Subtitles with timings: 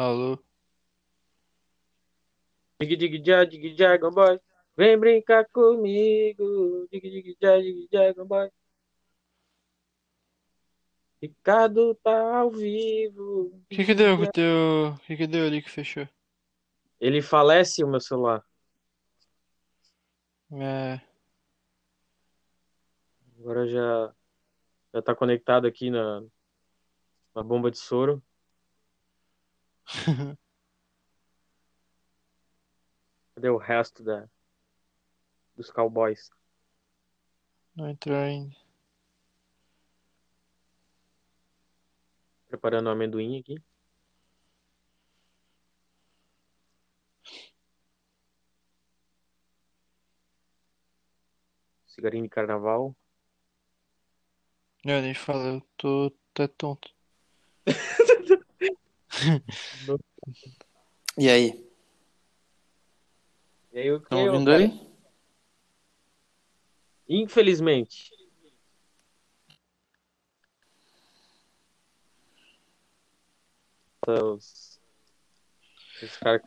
[0.00, 0.42] Alô?
[2.80, 4.40] Dig dig já, dig Dragon Boy.
[4.74, 6.88] Vem brincar comigo.
[6.90, 8.50] Dig dig já, dig Dragon Boy.
[11.20, 13.48] Ricardo tá ao vivo.
[13.48, 14.94] O que que deu com o teu...
[14.94, 16.08] O que que deu ali que fechou?
[16.98, 18.42] Ele falece o meu celular.
[20.52, 20.98] É...
[23.38, 24.14] Agora já
[24.94, 26.22] já tá conectado aqui na
[27.34, 28.22] na bomba de soro.
[33.34, 34.28] Cadê o resto da
[35.56, 36.30] dos cowboys?
[37.74, 38.54] Não entrou ainda.
[42.48, 43.56] Preparando o amendoim aqui.
[51.86, 52.94] Cigarinho de carnaval.
[54.84, 56.90] Eu nem falei, eu tô até tonto.
[61.18, 61.70] E aí?
[63.72, 64.62] E aí o que Estão ouvindo cara?
[64.62, 64.90] aí?
[67.08, 68.10] Infelizmente.
[74.06, 74.80] Os,
[76.02, 76.42] os caras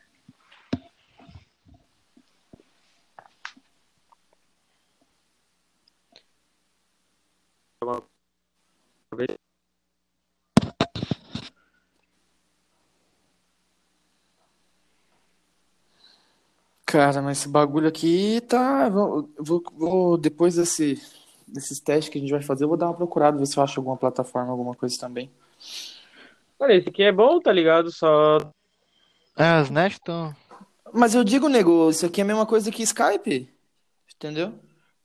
[16.93, 18.87] Cara, mas esse bagulho aqui tá.
[18.87, 21.01] Vou, vou- vou- depois desse,
[21.47, 23.63] desses testes que a gente vai fazer, eu vou dar uma procurada, ver se eu
[23.63, 25.31] acho alguma plataforma, alguma coisa também.
[26.59, 27.91] Cara, esse aqui é bom, tá ligado?
[27.91, 28.37] Só
[29.35, 30.35] É, as net estão...
[30.93, 33.51] Mas eu digo, nego, isso aqui é a mesma coisa que Skype.
[34.15, 34.53] Entendeu?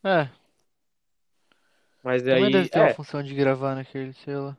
[0.04, 0.28] É,
[2.04, 4.54] Mas também aí, deve ter uma é, função de gravar naquele, sei lá.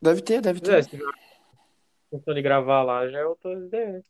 [0.00, 0.82] Deve ter, deve é, ter.
[0.82, 1.04] se tiver
[2.10, 3.92] função de gravar lá, já é outra ideia.
[3.92, 4.02] né?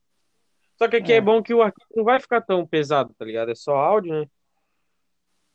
[0.76, 1.16] Só que aqui É.
[1.16, 3.50] é bom que o arquivo não vai ficar tão pesado, tá ligado?
[3.50, 4.26] É só áudio, né?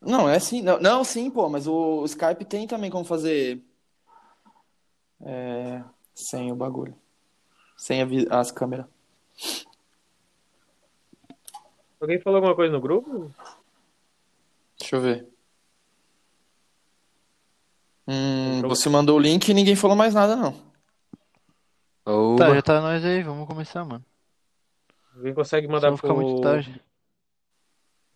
[0.00, 0.62] Não, é sim.
[0.62, 3.62] Não, não, sim, pô, mas o, o Skype tem também como fazer.
[5.20, 6.96] É, sem o bagulho.
[7.76, 8.86] Sem a as câmeras.
[12.00, 13.30] Alguém falou alguma coisa no grupo?
[14.78, 15.28] Deixa eu ver.
[18.08, 20.52] Hum, você mandou o link e ninguém falou mais nada, não.
[22.36, 24.04] Tá, já tá nós aí, vamos começar, mano.
[25.20, 26.40] Alguém consegue mandar ficar muito pro...
[26.40, 26.80] tarde.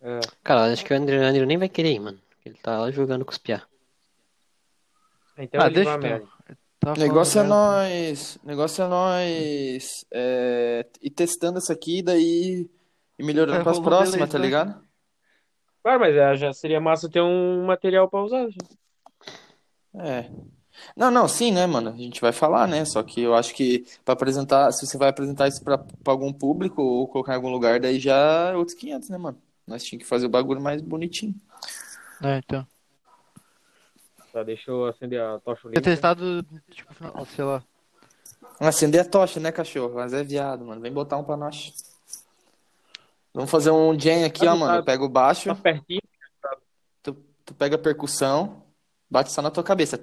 [0.01, 2.19] É, Cara, acho que o André, André nem vai querer ir, mano.
[2.43, 3.61] Ele tá lá jogando com os piá.
[5.37, 6.27] então Ah, ele deixa então.
[6.87, 8.37] O negócio é nós.
[8.43, 10.05] o negócio é nós.
[10.11, 12.67] É, ir testando essa aqui, daí.
[13.19, 14.43] E melhorando É, pras rolou próximas, tá tá?
[14.43, 14.83] ligado?
[15.83, 18.47] Claro, mas é, já seria massa ter um material pra usar.
[18.49, 18.57] já.
[20.03, 20.29] É.
[20.95, 21.89] Não, não, sim, né, mano?
[21.89, 22.83] A gente vai falar, né?
[22.85, 26.31] Só que eu acho que pra apresentar, se você vai apresentar isso pra, pra algum
[26.31, 29.37] público ou colocar em algum lugar, daí já é outros 500, né, mano?
[29.67, 31.33] Nós tínhamos que fazer o bagulho mais bonitinho.
[32.21, 32.65] É, então.
[34.31, 35.81] Tá, deixa eu acender a tocha olímpica.
[35.89, 37.63] testado, tipo, final- sei lá.
[38.59, 39.95] Acender a tocha, né, cachorro?
[39.95, 40.81] Mas é viado, mano.
[40.81, 41.73] Vem botar um pra nós.
[43.33, 44.75] Vamos fazer um jam aqui, Tá ó, mano.
[44.77, 46.01] Eu pego o baixo, Tá pertinho.
[47.03, 47.13] tu,
[47.45, 48.63] tu pega a percussão,
[49.15, 49.97] bate só na tua cabeça.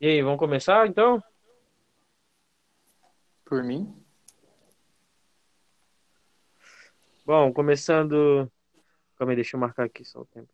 [0.00, 1.22] E aí, vamos começar então?
[3.44, 3.94] Por mim.
[7.26, 8.50] Bom, começando.
[9.18, 10.48] Calma aí, deixa eu marcar aqui só o tempo.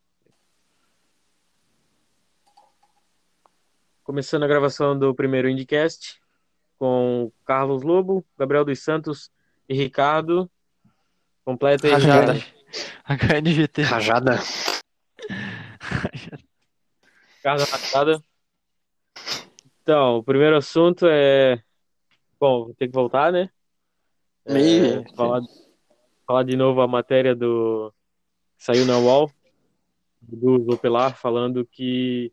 [4.03, 6.21] Começando a gravação do primeiro Indicast
[6.77, 9.31] com Carlos Lobo, Gabriel dos Santos
[9.69, 10.51] e Ricardo.
[11.45, 12.33] Completa aí, Rajada.
[13.07, 13.83] HNGT.
[13.83, 14.39] Rajada.
[17.37, 18.23] Ricardo Rajada.
[19.83, 21.63] Então, o primeiro assunto é.
[22.39, 23.51] Bom, vou ter que voltar, né?
[24.45, 25.43] É, falar,
[26.27, 27.93] falar de novo a matéria do.
[28.57, 29.31] Saiu na UOL,
[30.21, 32.33] do Zopelar, falando que,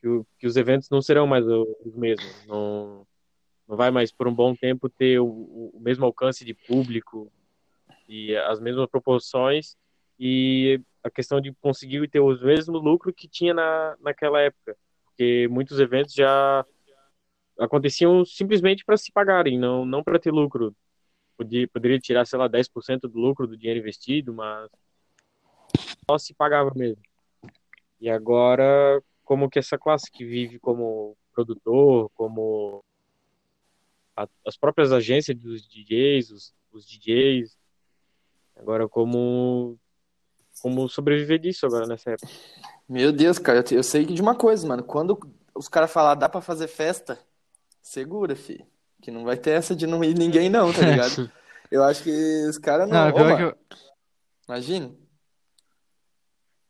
[0.00, 2.44] que, o- que os eventos não serão mais os mesmos.
[2.46, 3.06] Não,
[3.66, 7.32] não vai mais, por um bom tempo, ter o, o mesmo alcance de público
[8.08, 9.76] e as mesmas proporções
[10.18, 14.76] e a questão de conseguir ter os mesmos lucros que tinha na, naquela época.
[15.04, 16.64] Porque muitos eventos já
[17.58, 20.74] aconteciam simplesmente para se pagarem, não, não para ter lucro.
[21.36, 24.70] Podia, poderia tirar, sei lá, 10% do lucro do dinheiro investido, mas
[26.08, 27.02] só se pagava mesmo.
[28.00, 32.84] E agora, como que essa classe que vive como produtor, como
[34.16, 37.56] a- as próprias agências dos DJs, os, os DJs,
[38.56, 39.78] agora como
[40.60, 42.30] como sobreviver disso agora nessa época.
[42.88, 44.82] Meu Deus, cara, eu, eu sei de uma coisa, mano.
[44.82, 45.18] Quando
[45.54, 47.18] os caras falar dá pra fazer festa,
[47.80, 48.64] segura, fi.
[49.00, 51.30] Que não vai ter essa de não ir ninguém, não, tá ligado?
[51.70, 53.04] Eu acho que os caras não.
[53.04, 53.58] Não, Ô, pior mano, que eu...
[54.46, 54.94] Imagina.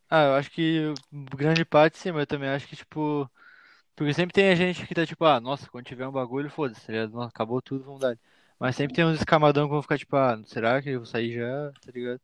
[0.09, 0.95] Ah, eu acho que
[1.35, 3.29] grande parte sim, mas eu também acho que, tipo.
[3.97, 6.87] Porque sempre tem a gente que tá tipo, ah, nossa, quando tiver um bagulho, foda-se,
[6.87, 7.13] tá ligado?
[7.15, 8.17] Nossa, acabou tudo, vamos dar.
[8.61, 11.33] Mas sempre tem uns escamadão que vão ficar tipo, ah, será que eu vou sair
[11.35, 12.21] já, tá ligado?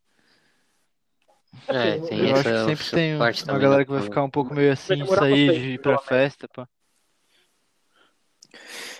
[1.67, 3.61] É, tem Eu acho que sempre tem uma também.
[3.61, 3.85] galera né?
[3.85, 6.67] que vai ficar um pouco meio assim, sair, de ir pra festa, pá.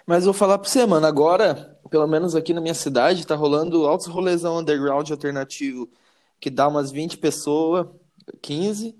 [0.05, 3.87] Mas vou falar pra você, mano, agora, pelo menos aqui na minha cidade, tá rolando
[3.87, 5.89] altos rolezão underground alternativo,
[6.39, 7.87] que dá umas 20 pessoas,
[8.41, 8.95] 15,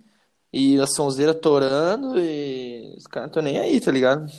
[0.51, 4.31] e a sonzeira torando, e os caras não tão nem aí, tá ligado?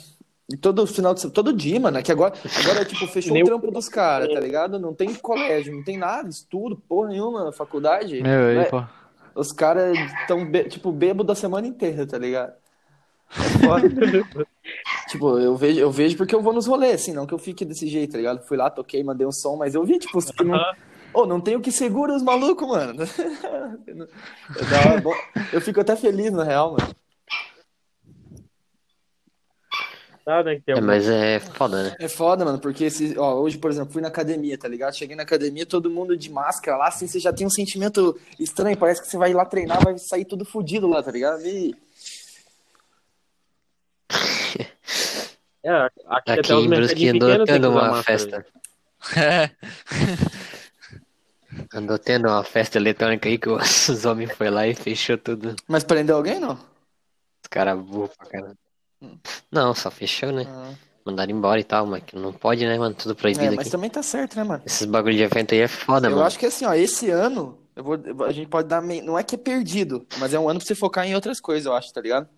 [0.51, 3.43] E todo final de semana, todo dia, mano, é que agora, agora tipo, fechou o
[3.43, 4.79] trampo dos caras, tá ligado?
[4.79, 8.21] Não tem colégio, não tem nada, estudo, porra nenhuma, faculdade.
[8.21, 8.83] Meu, aí, Vai- pô.
[9.35, 9.97] Os caras
[10.27, 12.53] tão, be- tipo, bêbado a semana inteira, tá ligado?
[13.33, 13.43] É
[15.09, 17.63] tipo, eu vejo, eu vejo porque eu vou nos rolês, assim, não que eu fique
[17.63, 18.45] desse jeito, tá ligado?
[18.45, 20.59] Fui lá, toquei, mandei um som, mas eu vi, tipo, que não.
[21.13, 23.03] Ô, não tem o que segura os malucos, mano.
[23.85, 25.15] Eu, bo-
[25.53, 26.95] eu fico até feliz, na real, mano.
[30.23, 31.95] Tá, né, que tem É, mas é foda, né?
[31.99, 34.95] É foda, mano, porque esse, ó, hoje, por exemplo, fui na academia, tá ligado?
[34.95, 38.77] Cheguei na academia, todo mundo de máscara lá, assim, você já tem um sentimento estranho,
[38.77, 41.45] parece que você vai lá treinar, vai sair tudo fudido lá, tá ligado?
[41.45, 41.75] E...
[45.63, 48.43] É, aqui, Aqui em Brusque andou tendo uma festa.
[49.15, 49.51] É.
[51.73, 55.55] Andou tendo uma festa eletrônica aí que os os homens foi lá e fechou tudo.
[55.67, 56.53] Mas prendeu alguém, não?
[56.53, 58.57] Os caras burros pra caramba.
[59.51, 60.45] Não, só fechou, né?
[60.47, 60.73] Ah.
[61.03, 62.93] Mandaram embora e tal, mas não pode, né, mano?
[62.93, 63.69] Tudo É, proibido mas aqui.
[63.71, 64.61] também tá certo, né, mano?
[64.65, 66.23] Esses bagulho de evento aí é foda, Eu mano.
[66.23, 69.17] acho que assim, ó, esse ano, eu vou, eu a gente pode dar meio, não
[69.17, 71.73] é que é perdido, mas é um ano pra você focar em outras coisas, eu
[71.73, 72.29] acho, tá ligado?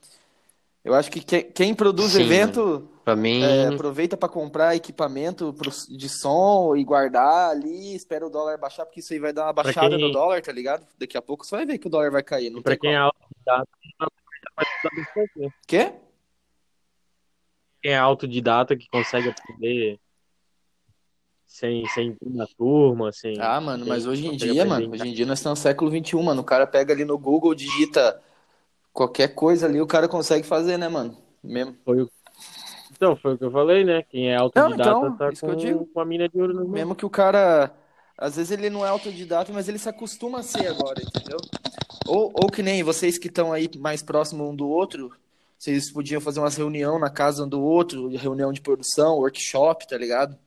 [0.83, 5.53] Eu acho que que- quem produz Sim, evento Pra mim, é, aproveita pra comprar equipamento
[5.53, 9.43] pro- de som e guardar ali, espera o dólar baixar, porque isso aí vai dar
[9.45, 10.85] uma baixada quem- no dólar, tá ligado?
[10.97, 12.79] Daqui a pouco você vai ver que o dólar vai cair, não E pra tem
[12.79, 13.11] quem é como.
[13.11, 13.67] autodidata,
[14.55, 15.49] bastante, né?
[15.67, 15.93] Quê?
[17.83, 19.99] Quem é autodidata que consegue aprender
[21.45, 23.39] sem, sem ir na turma, sem.
[23.39, 26.15] Ah, mano, mas hoje em dia, mano, hoje em dia nós estamos no século XXI,
[26.23, 26.41] mano.
[26.41, 28.19] O cara pega ali no Google, digita
[28.93, 31.15] qualquer coisa ali, o cara consegue fazer, né, mano?
[31.43, 31.75] Mesmo.
[31.83, 32.07] Foi.
[32.91, 34.01] Então, foi o que eu falei, né?
[34.01, 35.89] Quem é autodidata então, tá isso que eu com digo.
[35.93, 36.67] uma mina de ouro no.
[36.67, 37.71] Mesmo que o cara.
[38.17, 41.37] Às vezes ele não é autodidata, mas ele se acostuma a ser agora, entendeu?
[42.07, 45.11] Ou, ou que nem vocês que estão aí mais próximos um do outro,
[45.57, 49.97] vocês podiam fazer umas reunião na casa um do outro, reunião de produção, workshop, tá
[49.97, 50.37] ligado?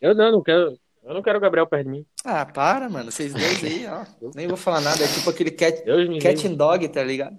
[0.00, 0.78] Eu não, não quero.
[1.02, 2.06] Eu não quero o Gabriel perto de mim.
[2.24, 3.12] Ah, para, mano.
[3.12, 4.06] Vocês dois aí, ó.
[4.34, 5.04] Nem vou falar nada.
[5.04, 5.82] É tipo aquele cat,
[6.22, 7.36] cat and dog, tá ligado?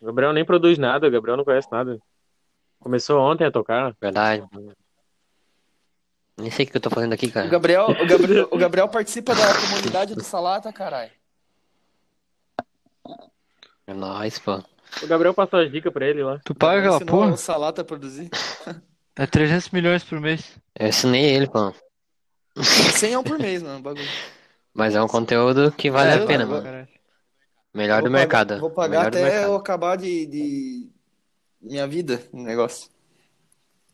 [0.00, 1.98] O Gabriel nem produz nada, o Gabriel não conhece nada.
[2.78, 3.96] Começou ontem a tocar.
[4.00, 4.44] verdade.
[6.36, 7.48] Nem sei o que eu tô fazendo aqui, O cara.
[7.48, 11.10] Gabriel, o Gabriel, o Gabriel participa da comunidade do Salata, caralho.
[13.86, 14.62] É nóis, pô.
[15.02, 16.40] O Gabriel passou as dicas pra ele lá.
[16.44, 17.32] Tu paga aquela porra?
[17.32, 18.30] o Salata a produzir.
[19.14, 20.56] É 300 milhões por mês.
[20.78, 21.72] Eu ensinei ele, pô.
[22.62, 23.80] 100 é um por mês, mano.
[23.80, 24.06] Bagulho.
[24.74, 26.62] Mas é um conteúdo que vale É, a pena, mano.
[26.62, 26.88] Caralho.
[27.74, 28.60] Melhor Vou do pagar- mercado.
[28.60, 30.90] Vou pagar Melhor até eu acabar de, de
[31.60, 32.90] minha vida no negócio.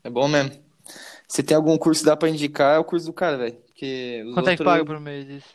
[0.03, 0.51] É bom mesmo.
[1.27, 3.57] Se tem algum curso que dá pra indicar, é o curso do cara, velho.
[4.33, 5.47] Quanto é que outros paga por mês isso?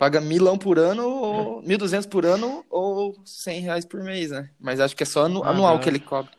[0.00, 1.06] Paga milão por ano,
[1.60, 4.48] ou 1.200 por ano, ou 100 reais por mês, né?
[4.58, 5.82] Mas acho que é só anu- Ah, anual tá.
[5.84, 6.32] que ele cobra.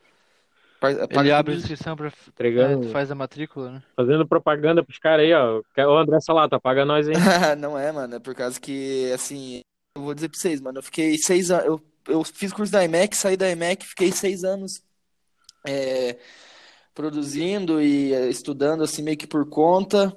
[0.80, 2.08] Pa- Ele paga abre a inscrição pra.
[2.08, 3.84] É, Entregando, tu faz a matrícula, né?
[3.96, 5.62] fazendo propaganda pros caras aí, ó.
[5.88, 7.13] Ô, André Salata, paga nós, hein?
[7.60, 9.62] Não é, mano, é por causa que, assim,
[9.96, 12.84] eu vou dizer pra vocês, mano, eu fiquei seis anos, eu, eu fiz curso da
[12.84, 14.82] IMEC, saí da IMEC, fiquei seis anos
[15.68, 16.18] é,
[16.96, 20.12] produzindo e é, estudando, assim, meio que por conta,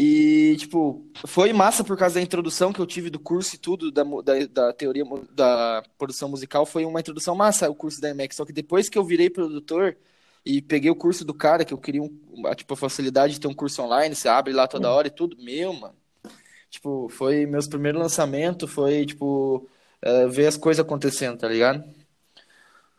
[0.00, 3.90] e, tipo, foi massa por causa da introdução que eu tive do curso e tudo,
[3.90, 8.34] da, da, da teoria, da produção musical, foi uma introdução massa, o curso da IMEC,
[8.34, 9.96] só que depois que eu virei produtor
[10.44, 12.10] e peguei o curso do cara, que eu queria, um,
[12.54, 15.36] tipo, a facilidade de ter um curso online, você abre lá toda hora e tudo,
[15.42, 15.96] meu, mano,
[16.70, 19.68] Tipo, foi meus primeiros lançamentos, foi, tipo,
[20.02, 21.82] é, ver as coisas acontecendo, tá ligado?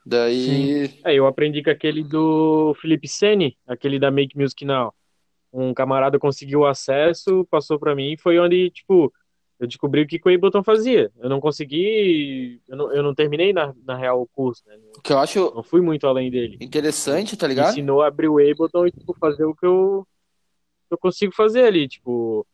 [0.06, 0.92] Daí.
[1.06, 4.94] É, eu aprendi com aquele do Felipe Sene, aquele da Make Music Now.
[5.52, 9.12] Um camarada conseguiu acesso, passou pra mim, foi onde, tipo,
[9.60, 11.12] eu descobri o que que o Ableton fazia.
[11.18, 14.78] Eu não consegui, eu não, eu não terminei na, na real o curso, né?
[14.98, 16.58] O que eu acho Não fui muito além dele.
[16.62, 17.72] interessante, tá Me ligado?
[17.72, 20.08] ensinou a abrir o Ableton e, tipo, fazer o que eu,
[20.92, 22.46] eu consigo fazer ali, tipo,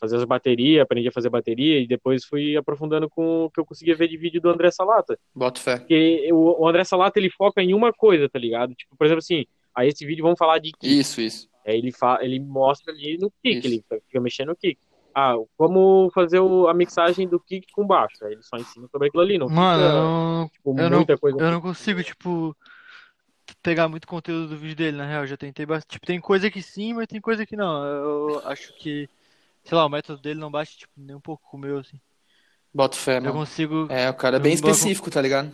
[0.00, 3.66] fazer as baterias, aprendi a fazer bateria e depois fui aprofundando com o que eu
[3.66, 5.18] conseguia ver de vídeo do André Salata.
[5.34, 5.78] Boto fé.
[5.78, 8.74] Porque o André Salata, ele foca em uma coisa, tá ligado?
[8.74, 9.44] Tipo, por exemplo, assim,
[9.78, 10.72] Aí esse vídeo vamos falar de.
[10.82, 11.50] Isso, isso.
[11.66, 12.18] Aí ele, fa...
[12.22, 13.66] ele mostra ali no kick, Isso.
[13.66, 14.78] ele fica mexendo no kick.
[15.14, 18.22] Ah, como fazer o- a mixagem do kick com baixo.
[18.24, 20.96] Aí ele só ensina sobre aquilo ali, não Mano, fica, eu não, tipo, eu não-
[20.98, 21.38] muita coisa.
[21.40, 22.54] eu não consigo, tipo,
[23.62, 25.22] pegar muito conteúdo do vídeo dele, na real.
[25.22, 25.92] Eu Já tentei bastante.
[25.92, 27.84] Tipo, tem coisa que sim, mas tem coisa que não.
[27.84, 29.08] Eu acho que,
[29.64, 31.98] sei lá, o método dele não bate, tipo, nem um pouco com o meu, assim.
[32.74, 33.34] Bota fé, Eu mano.
[33.34, 33.86] consigo.
[33.90, 35.50] É, o cara é bem eu não- específico, tá ligado?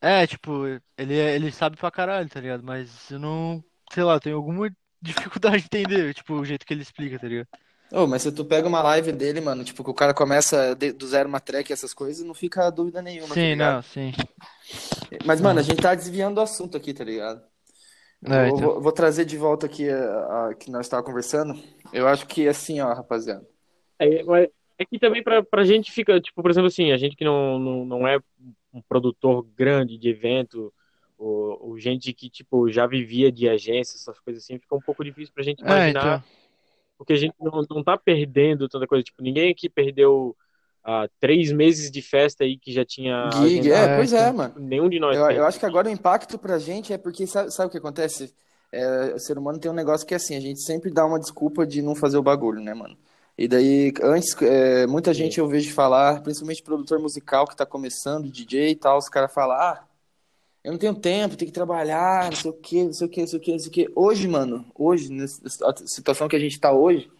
[0.00, 0.66] É, tipo,
[0.96, 2.62] ele, é- ele sabe pra caralho, tá ligado?
[2.62, 4.70] Mas eu não, sei lá, tenho alguma
[5.02, 7.48] dificuldade de entender, tipo, o jeito que ele explica, tá ligado?
[7.92, 10.92] Ô, mas se tu pega uma live dele, mano, tipo, que o cara começa de-
[10.92, 13.74] do zero uma track e essas coisas, não fica dúvida nenhuma, tá Sim, ligado?
[13.74, 14.12] não, sim.
[15.26, 17.42] Mas, mano, a gente tá desviando do assunto aqui, tá ligado?
[18.24, 18.60] É, Eu então.
[18.60, 21.54] vou, vou trazer de volta aqui a, a- que nós estávamos conversando.
[21.92, 23.46] Eu acho que assim, ó, rapaziada.
[23.98, 27.16] É, mas é que também pra, pra gente fica, tipo, por exemplo assim, a gente
[27.16, 28.18] que não, não, não é
[28.72, 30.72] um produtor grande de evento,
[31.20, 35.04] ou, ou gente que, tipo, já vivia de agência, essas coisas assim, fica um pouco
[35.04, 36.22] difícil pra gente É, imaginar, então.
[36.96, 40.34] porque a gente não, não tá perdendo tanta coisa, tipo, ninguém aqui perdeu
[40.82, 44.34] ah, três meses de festa aí que já tinha Gig, é, pois é, então.
[44.34, 44.54] mano.
[44.58, 47.50] nenhum de nós Eu, eu acho que agora o impacto pra gente é porque, sabe,
[47.52, 48.34] sabe o que acontece?
[48.72, 51.18] É, o ser humano tem um negócio que é assim, a gente sempre dá uma
[51.18, 52.96] desculpa de não fazer o bagulho, né, mano?
[53.36, 58.30] E daí, antes, é, muita gente eu vejo falar, principalmente produtor musical que tá começando,
[58.30, 59.84] DJ e tal, os caras falam, ah,
[60.62, 63.20] eu não tenho tempo, tenho que trabalhar, não sei o quê, não sei o quê,
[63.20, 63.92] não sei o quê, não sei o quê.
[63.94, 65.40] Hoje, mano, hoje, nessa
[65.86, 67.10] situação que a gente tá hoje,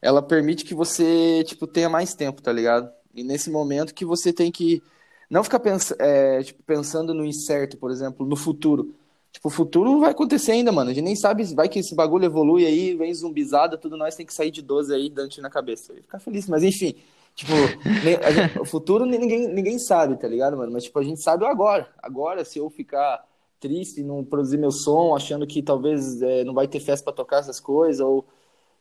[0.00, 2.90] ela permite que você, tipo, tenha mais tempo, tá ligado?
[3.14, 4.82] E nesse momento que você tem que
[5.28, 8.94] não ficar pens é, tipo, pensando no incerto, por exemplo, no futuro.
[9.32, 10.90] Tipo, o futuro vai acontecer ainda, mano.
[10.90, 14.24] A gente nem sabe, vai que esse bagulho evolui aí, vem zumbizada, tudo nós tem
[14.24, 15.92] que sair de 12 aí, tiro na cabeça.
[15.92, 16.94] Ia ficar feliz, mas enfim.
[17.34, 17.52] Tipo,
[18.02, 20.72] gente- o futuro ninguém, ninguém sabe, tá ligado, mano?
[20.72, 21.88] Mas, tipo, a gente sabe agora.
[22.02, 23.24] Agora, se eu ficar
[23.58, 27.12] triste e não produzir meu som, achando que talvez é, não vai ter festa pra
[27.12, 28.24] tocar essas coisas, ou,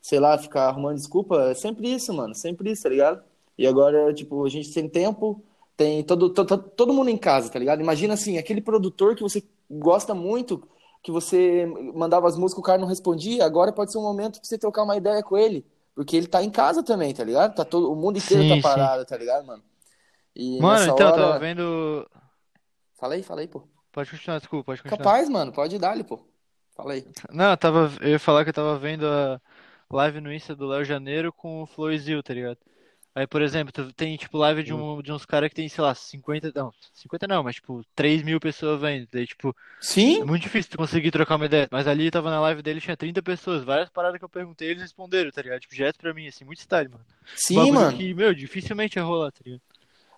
[0.01, 2.35] sei lá, ficar arrumando desculpa, é sempre isso, mano.
[2.35, 3.23] Sempre isso, tá ligado?
[3.57, 5.41] E agora, tipo, a gente tem tempo,
[5.77, 7.81] tem todo, todo, todo mundo em casa, tá ligado?
[7.81, 10.67] Imagina assim, aquele produtor que você gosta muito,
[11.01, 14.43] que você mandava as músicas, o cara não respondia, agora pode ser um momento pra
[14.47, 15.65] você trocar uma ideia com ele.
[15.95, 17.55] Porque ele tá em casa também, tá ligado?
[17.55, 18.61] Tá todo, o mundo inteiro Sim, tá sim.
[18.61, 19.63] parado, tá ligado, mano?
[20.35, 21.21] E Mano, então, eu hora...
[21.21, 22.09] tava vendo.
[22.95, 23.61] Fala aí, fala aí, pô.
[23.91, 24.97] Pode continuar, desculpa, pode continuar.
[24.97, 26.19] Capaz, mano, pode dar-lhe, pô.
[26.75, 27.05] Fala aí.
[27.31, 27.91] Não, eu tava.
[28.01, 29.39] Eu ia falar que eu tava vendo a
[29.91, 32.57] live no Insta do Léo Janeiro com o Flow Zil, tá ligado?
[33.15, 35.93] Aí, por exemplo, tem tipo live de, um, de uns caras que tem, sei lá,
[35.93, 36.51] 50.
[36.55, 39.07] Não, 50 não, mas tipo, 3 mil pessoas vendo.
[39.11, 39.55] Daí, tipo,
[40.19, 40.23] é Sim?
[40.25, 41.67] muito difícil tu conseguir trocar uma ideia.
[41.71, 43.63] Mas ali tava na live dele, tinha 30 pessoas.
[43.63, 45.61] Várias paradas que eu perguntei, eles responderam, tá ligado?
[45.61, 47.05] Tipo, direto pra mim, assim, muito style, mano.
[47.35, 47.97] Sim, mano.
[47.97, 49.61] que, meu, dificilmente ia rolar, tá ligado?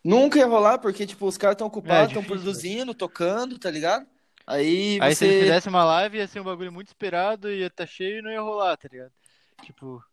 [0.04, 4.06] Nunca ia rolar, porque, tipo, os caras estão ocupados, estão É, produzindo, tocando, tá ligado?
[4.46, 5.40] Aí Aí se ele você.
[5.40, 8.42] fizesse uma live, ia ser um bagulho muito esperado, ia estar cheio e não ia
[8.42, 9.12] rolar, tá ligado?
[9.64, 10.04] Tipo,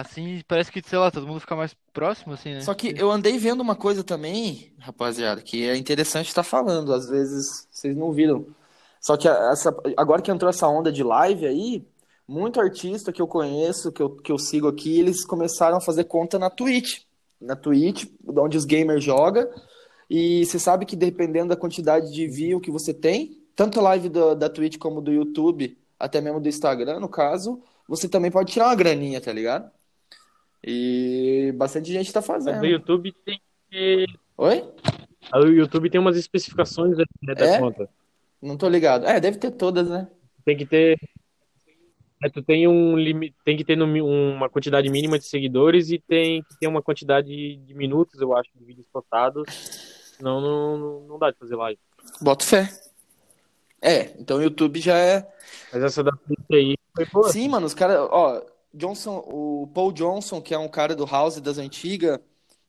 [0.00, 2.60] assim parece que, sei lá, todo mundo fica mais próximo, assim, né?
[2.60, 6.92] Só que eu andei vendo uma coisa também, rapaziada, que é interessante estar falando.
[6.92, 8.46] Às vezes vocês não viram.
[9.00, 11.86] Só que essa, agora que entrou essa onda de live aí,
[12.28, 16.04] muito artista que eu conheço, que eu, que eu sigo aqui, eles começaram a fazer
[16.04, 17.02] conta na Twitch.
[17.40, 19.48] Na Twitch, onde os gamers jogam.
[20.08, 24.08] E você sabe que dependendo da quantidade de view que você tem, tanto a live
[24.08, 28.52] do- da Twitch como do YouTube, até mesmo do Instagram, no caso, você também pode
[28.52, 29.70] tirar uma graninha, tá ligado?
[30.66, 32.58] E bastante gente tá fazendo.
[32.58, 34.06] no YouTube tem que-
[34.36, 34.64] Oi?
[35.34, 37.04] o YouTube tem umas especificações né,
[37.34, 37.58] da É?
[37.58, 37.88] conta.
[38.42, 39.06] Não tô ligado.
[39.06, 40.08] É, deve ter todas, né?
[40.44, 40.98] Tem que ter
[42.24, 46.42] é, tu tem um limite, tem que ter uma quantidade mínima de seguidores e tem
[46.42, 49.44] que ter uma quantidade de minutos, eu acho, de vídeos postados.
[50.16, 51.78] Senão não, não, não dá de fazer live.
[52.20, 52.68] Boto fé.
[53.82, 55.28] É, então o YouTube já é.
[55.72, 56.12] Mas essa da
[56.52, 57.28] aí foi boa.
[57.28, 57.98] Sim, mano, os caras.
[58.10, 58.42] Ó,
[58.76, 62.18] Johnson, o Paul Johnson, que é um cara do House das antigas,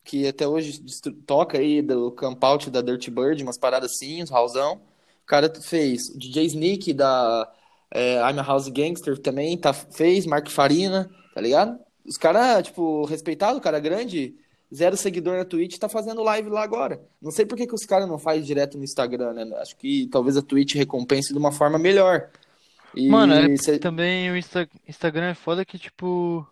[0.04, 0.82] que até hoje
[1.26, 4.76] toca aí do Camp Out da Dirty Bird, umas paradas assim, os Houseão.
[4.76, 6.10] O cara fez.
[6.10, 7.52] O DJ Sneak da
[7.92, 11.80] é, I'm a House Gangster também tá, fez, Mark Farina, tá ligado?
[12.06, 14.36] Os caras, tipo, respeitado, cara grande,
[14.74, 17.02] zero seguidor na Twitch, tá fazendo live lá agora.
[17.22, 19.58] Não sei por que, que os caras não fazem direto no Instagram, né?
[19.58, 22.30] Acho que talvez a Twitch recompense de uma forma melhor.
[22.98, 26.48] E Mano, é, cê- também o Insta- Instagram é foda que, tipo,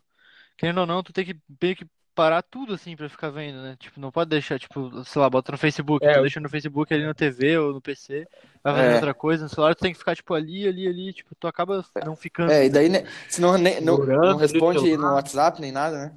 [0.57, 3.75] querendo ou não, tu tem que meio que parar tudo, assim, pra ficar vendo, né?
[3.77, 6.49] Tipo, não pode deixar, tipo, sei lá, bota no Facebook, É, tu eu- deixa no
[6.49, 8.25] Facebook ali na TV ou no PC,
[8.63, 8.95] vai fazendo É.
[8.95, 11.83] outra coisa, no celular tu tem que ficar, tipo, ali, ali, ali, tipo, tu acaba
[12.05, 12.51] não ficando.
[12.51, 16.15] É, e daí, né, senão nem, não, não responde no WhatsApp nem nada, né?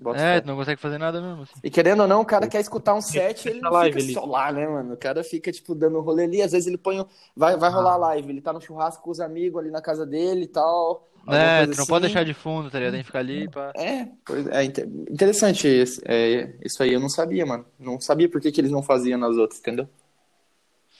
[0.00, 1.54] Bota É, tu não consegue fazer nada mesmo, assim.
[1.62, 4.24] E querendo ou não, o cara quer escutar um set, ele não live fica só
[4.26, 4.94] lá, né, mano?
[4.94, 6.40] O cara fica, tipo, dando rolê ali.
[6.40, 7.00] Às vezes ele põe.
[7.00, 9.82] o- Vai, vai rolar a live, ele tá no churrasco com os amigos ali na
[9.82, 11.08] casa dele e tal.
[11.26, 11.86] É, tu não assim.
[11.86, 12.92] pode deixar de fundo, tá ligado?
[12.92, 13.72] Tem que ficar ali pra.
[13.74, 17.66] É, pois é, inte- interessante isso, é, isso aí, eu não sabia, mano.
[17.78, 19.88] Não sabia por que, que eles não faziam nas outras, entendeu?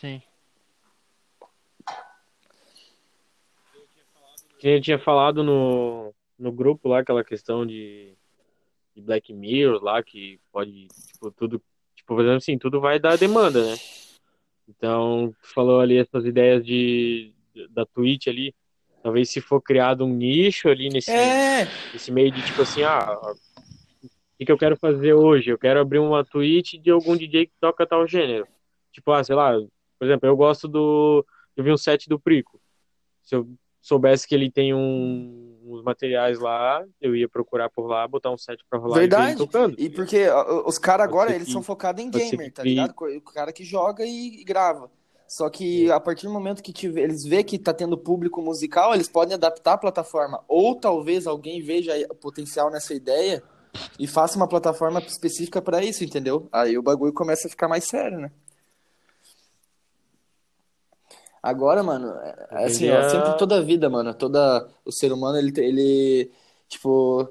[0.00, 0.21] Sim.
[4.59, 8.12] Que a gente tinha falado no, no grupo lá, aquela questão de,
[8.99, 11.62] de Black Mirror lá, que pode, tipo, tudo,
[11.95, 13.76] tipo, por exemplo, assim, tudo vai dar demanda, né?
[14.69, 17.33] Então, falou ali essas ideias de,
[17.71, 18.55] da Twitch ali,
[19.02, 23.19] talvez se for criado um nicho ali nesse, É, esse meio de, tipo assim, ah,
[23.23, 25.50] o que que eu quero fazer hoje?
[25.50, 28.47] Eu quero abrir uma Twitch de algum DJ que toca tal gênero.
[28.93, 29.52] Tipo, ah, sei lá,
[29.99, 31.25] por exemplo, eu gosto do,
[31.57, 32.61] eu vi um set do Prico.
[33.23, 33.49] Se eu
[33.88, 38.38] soubesse que ele tem um- uns materiais lá, eu ia procurar por lá, botar um
[38.38, 39.30] set pra rolar e ver Verdade.
[39.33, 39.75] ele tocando.
[39.78, 40.26] e porque
[40.64, 42.95] os caras agora, eles que- são focados em gamer, que tá ligado?
[42.99, 44.90] O cara que joga e, e grava.
[45.26, 48.95] Só que a partir do momento que tiver, eles vê que tá tendo público musical,
[48.95, 50.42] eles podem adaptar a plataforma.
[50.49, 53.42] Ou talvez alguém veja o potencial nessa ideia
[53.99, 56.49] e faça uma plataforma específica pra isso, entendeu?
[56.50, 58.30] Aí o bagulho começa a ficar mais sério, né?
[61.42, 65.38] Agora, mano, é- é assim, ó, sempre toda a vida, mano, toda o ser humano,
[65.38, 66.30] ele, ele,
[66.68, 67.28] tipo,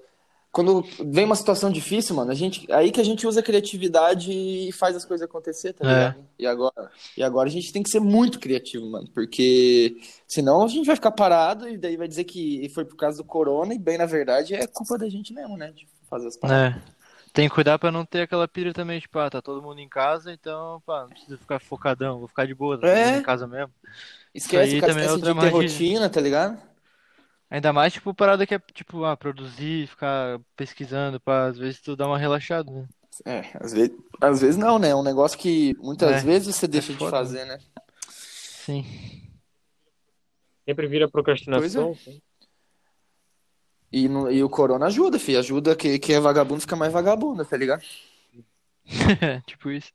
[0.51, 4.31] quando vem uma situação difícil, mano, a gente, aí que a gente usa a criatividade
[4.31, 5.87] e faz as coisas acontecer, tá É.
[5.89, 6.15] ligado?
[6.39, 9.97] E agora, e agora a gente tem que ser muito criativo, mano, porque
[10.27, 13.23] senão a gente vai ficar parado e daí vai dizer que foi por causa do
[13.23, 16.75] corona e bem na verdade é culpa da gente mesmo, né, de fazer as paradas.
[16.81, 16.96] É.
[17.33, 19.87] Tem que cuidar pra não ter aquela pilha também, tipo, ah, tá todo mundo em
[19.87, 23.17] casa, então, pá, não precisa ficar focadão, vou ficar de boa, tá É.
[23.19, 23.71] em casa mesmo.
[24.33, 25.51] Esquece, aí o cara também é outra de magia.
[25.51, 26.59] rotina, tá ligado?
[27.49, 31.95] Ainda mais, tipo, parada que é, tipo, ah, produzir, ficar pesquisando pra, às vezes, tu
[31.95, 32.87] dar uma relaxada, né?
[33.25, 34.89] É, às vezes, às vezes não, né?
[34.89, 37.57] É um negócio que muitas É, vezes você deixa de foda, fazer, né?
[38.09, 38.85] Sim.
[40.65, 41.97] Sempre vira procrastinação.
[43.91, 45.39] E, no- e o corona ajuda, filho.
[45.39, 47.83] Ajuda que quem é vagabundo fica mais vagabundo, tá ligado?
[49.45, 49.91] tipo isso.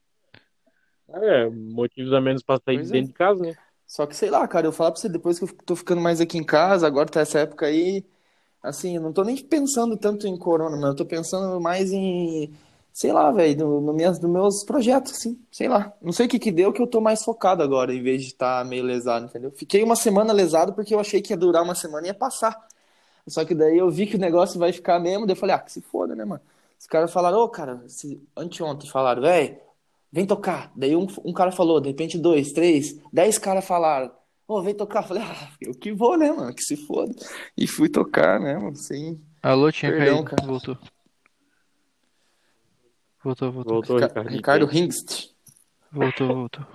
[1.09, 3.01] É, motivos a menos pra sair Pois de é.
[3.01, 3.55] dentro de casa, né?
[3.87, 6.21] Só que sei lá, cara, eu falo pra você, depois que eu tô ficando mais
[6.21, 8.05] aqui em casa, agora tá essa época aí,
[8.63, 12.53] assim, eu não tô nem pensando tanto em corona, mas eu tô pensando mais em,
[12.93, 15.93] sei lá, velho, no, no minhas, nos meus projetos, assim, sei lá.
[16.03, 18.29] Não sei o que que deu que eu tô mais focado agora, em vez de
[18.29, 19.53] estar meio lesado, entendeu?
[19.53, 22.57] Fiquei uma semana lesado porque eu achei que ia durar uma semana e ia passar.
[23.27, 25.59] Só que daí eu vi que o negócio vai ficar mesmo, daí eu falei, ah,
[25.61, 26.41] que se foda, né, mano?
[26.79, 28.21] Os caras falaram, ô, cara, se...
[28.37, 29.57] anteontem falaram, velho,
[30.11, 30.73] vem tocar.
[30.75, 34.11] Daí um, um cara falou, de repente dois, três, dez caras falaram,
[34.49, 35.05] ô, vem tocar.
[35.05, 36.53] Eu falei, ah, eu que vou, né, mano?
[36.53, 37.15] Que se foda.
[37.57, 38.75] E fui tocar, né, mano?
[38.77, 39.21] Sim.
[39.41, 40.31] Alô, tinha Perdão, caído.
[40.31, 40.47] cara.
[40.47, 40.79] Voltou.
[43.23, 43.75] Voltou, voltou.
[43.75, 44.31] Voltou, Rica- Ricardo.
[44.31, 45.31] Ricardo Hingst.
[45.93, 46.67] Voltou, voltou.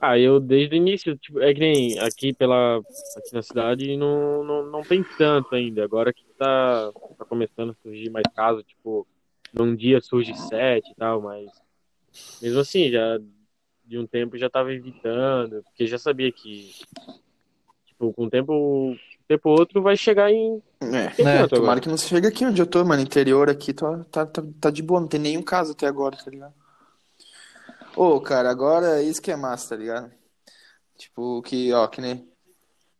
[0.00, 4.44] Ah, eu desde o início, tipo, é que nem aqui pela aqui na cidade não,
[4.44, 5.82] não, não tem tanto ainda.
[5.84, 9.06] Agora que tá, tá começando a surgir mais casos, tipo,
[9.52, 11.50] num dia surge sete e tal, mas
[12.42, 13.18] mesmo assim, já
[13.84, 16.74] de um tempo já tava evitando, porque já sabia que
[17.86, 21.22] tipo, com o tempo, tempo outro vai chegar em É.
[21.22, 21.80] Né, Tomara agora.
[21.80, 23.00] que não chegue aqui onde eu tô, mano.
[23.00, 26.30] Interior aqui tá, tá, tá, tá de boa, não tem nenhum caso até agora, tá
[26.30, 26.52] ligado?
[27.96, 30.12] Ô, cara, agora isso que é massa, tá ligado?
[30.96, 32.30] Tipo, que, ó, que nem.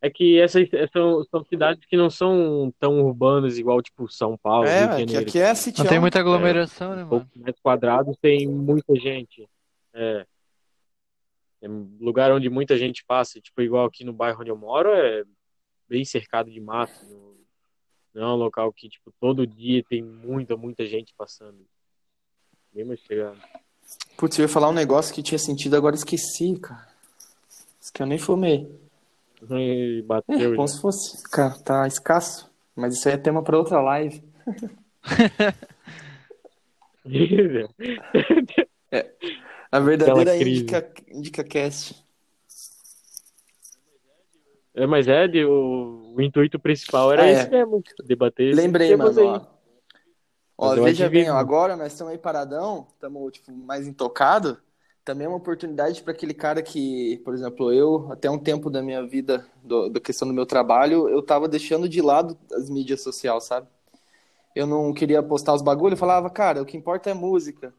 [0.01, 4.67] É que essas, são, são cidades que não são tão urbanas igual, tipo, São Paulo,
[4.67, 5.21] Rio de É, que Janeiro.
[5.29, 5.87] aqui é Não sitião.
[5.87, 7.09] tem muita aglomeração, né, Um mano?
[7.25, 9.47] pouco metros quadrados tem muita gente.
[9.93, 10.25] É.
[11.59, 14.89] É um lugar onde muita gente passa, tipo, igual aqui no bairro onde eu moro,
[14.93, 15.23] é
[15.89, 16.93] bem cercado de mato.
[17.09, 17.27] Não
[18.13, 21.63] não é um local que, tipo, todo dia tem muita, muita gente passando.
[22.73, 23.37] Bem mais chegado.
[24.17, 26.87] Putz, eu ia falar um negócio que tinha sentido, agora esqueci, cara.
[27.79, 28.69] Isso que eu nem fumei.
[29.51, 30.73] E É, bateu como já.
[30.73, 31.23] se fosse.
[31.29, 32.49] Cara, tá escasso.
[32.75, 34.23] Mas isso aí é tema pra outra live.
[39.71, 40.35] A verdadeira.
[40.37, 41.95] Indica, Indica Cast.
[44.73, 47.31] É, mas é, o, o intuito principal era Ah, é.
[47.31, 49.47] esse mesmo, debater esses Lembrei, mano.
[50.57, 50.75] Ó.
[50.75, 54.59] Um veja bem, ó, agora nós estamos aí paradão, estamos tipo, mais intocado.
[55.03, 58.81] Também é uma oportunidade para aquele cara que, por exemplo, eu, até um tempo da
[58.81, 63.01] minha vida, do, da questão do meu trabalho, eu tava deixando de lado as mídias
[63.03, 63.67] sociais, sabe?
[64.55, 67.73] Eu não queria postar os bagulho, eu falava, cara, o que importa é música.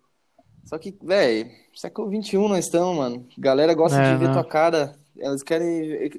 [0.65, 3.29] Só que, velho, século XXI nós estamos, mano.
[3.39, 4.31] Galera gosta É, de ver não.
[4.31, 6.11] tua cara, elas querem.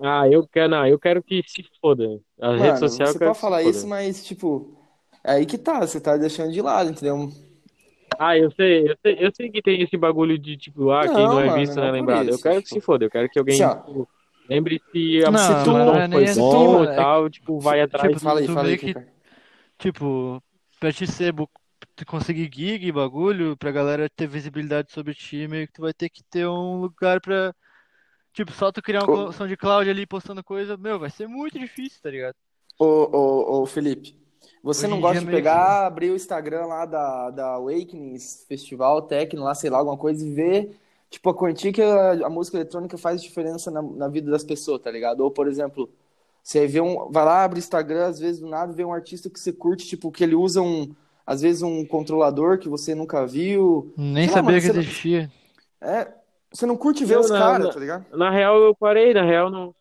[0.00, 2.04] Ah, eu quero, não, eu quero que se foda.
[2.40, 4.73] A rede Mano, social eu você pode falar isso, mas, tipo,
[5.24, 7.30] é aí que tá, você tá deixando de lado, entendeu?
[8.18, 11.26] Ah, eu sei, eu sei, eu sei que tem esse bagulho de tipo, ah, quem
[11.28, 12.28] não Não, é mano, visto não não é lembrado.
[12.30, 12.78] Eu isso, quero que tipo.
[12.78, 14.08] se foda, eu quero que alguém Assim, tipo,
[14.48, 16.88] lembre se a Não, se o som não é nem foi assim, bom e é
[16.88, 18.16] tal, tipo, vai atrás.
[18.16, 18.96] tipo, Fala aí, tu fala aí, que,
[19.78, 20.42] tipo,
[20.80, 21.50] pra te ser, bu-
[21.96, 25.94] tu conseguir gig e bagulho, pra galera ter visibilidade sobre ti, meio que tu vai
[25.94, 27.54] ter que ter um lugar pra,
[28.34, 31.28] tipo, só tu criar um Ô, clo- de cloud ali postando coisa, meu, vai ser
[31.28, 32.36] muito difícil, tá ligado?
[32.78, 34.16] ô, ô, ô, Felipe,
[34.64, 35.30] você Hoje não gosta dia de que.
[35.30, 40.24] pegar, abrir o Instagram lá da, da Awakenings Festival, Tecno, lá, sei lá, alguma coisa,
[40.26, 40.76] e ver,
[41.10, 44.82] tipo, a quantia que a, a música eletrônica faz diferença na, na vida das pessoas,
[44.82, 45.20] tá ligado?
[45.20, 45.90] Ou, por exemplo,
[46.42, 49.30] você vê um, vai lá, abre o Instagram, às vezes do nada, vê um artista
[49.30, 50.94] que você curte, tipo, que ele usa um,
[51.26, 53.94] às vezes um controlador que você nunca viu.
[53.96, 55.30] Nem Sei sabia mano, que você não, existia.
[55.80, 56.12] é,
[56.52, 58.06] você não curte ver Eu, os caras, na, tá ligado?
[58.12, 59.74] na real, eu parei, na real, não.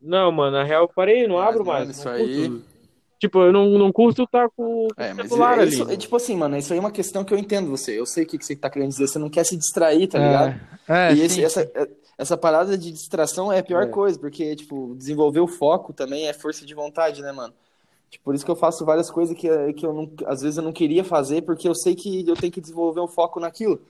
[0.00, 2.26] Não, mano, na real, eu parei, não Mas, abro mano, mais, isso não aí.
[2.26, 2.77] curto.
[3.18, 5.70] Tipo, eu não, não curto estar com, com É, o mas celular é ali.
[5.70, 5.96] isso, é não.
[5.96, 7.98] tipo assim, mano, isso aí é uma questão que eu entendo você.
[7.98, 9.08] Eu sei o que que você tá querendo dizer.
[9.08, 10.60] Você não quer se distrair, tá ligado?
[10.88, 13.86] É, é, E esse, essa, é- essa parada de distração é a pior É.
[13.86, 17.52] coisa, porque, tipo, desenvolver o foco também é força de vontade, né, mano?
[18.10, 20.62] Tipo, por isso que eu faço várias coisas que, que eu não, às vezes eu
[20.62, 23.80] não queria fazer, porque eu sei que eu tenho que desenvolver o foco naquilo.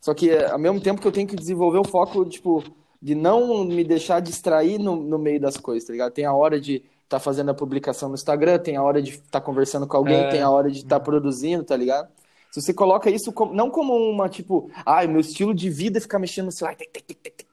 [0.00, 2.62] Só que, é, ao mesmo tempo que eu tenho que desenvolver o foco, tipo,
[3.02, 6.12] de não me deixar distrair no, no meio das coisas, tá ligado?
[6.12, 9.40] Tem a hora de estar fazendo a publicação no Instagram, tem a hora de estar
[9.40, 12.08] conversando com alguém, tem É, a hora de estar produzindo, tá ligado?
[12.50, 16.00] Se você coloca isso como- não como uma, tipo, ai, meu estilo de vida é
[16.00, 16.76] ficar mexendo no celular.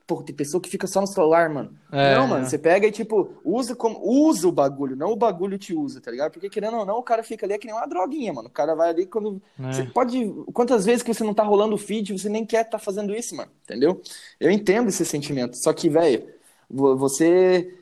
[0.07, 1.71] Porra, tem pessoa que fica só no celular, mano.
[1.91, 3.99] Não, mano, é, você pega e, tipo, usa como.
[4.03, 6.31] Usa o bagulho, não o bagulho te usa, tá ligado?
[6.31, 8.47] Porque querendo ou não, o cara fica ali é que nem uma droguinha, mano.
[8.47, 9.41] O cara vai ali quando.
[9.57, 9.85] Você é.
[9.85, 10.25] pode.
[10.53, 13.35] Quantas vezes que você não tá rolando o feed, você nem quer tá fazendo isso,
[13.35, 13.49] mano.
[13.63, 14.01] Entendeu?
[14.39, 15.55] Eu entendo esse sentimento.
[15.57, 16.27] Só que, velho,
[16.69, 17.73] vo- você.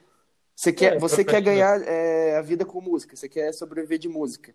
[0.62, 4.08] Você quer, É, você quer ganhar é, a vida com música, você quer sobreviver de
[4.08, 4.54] música.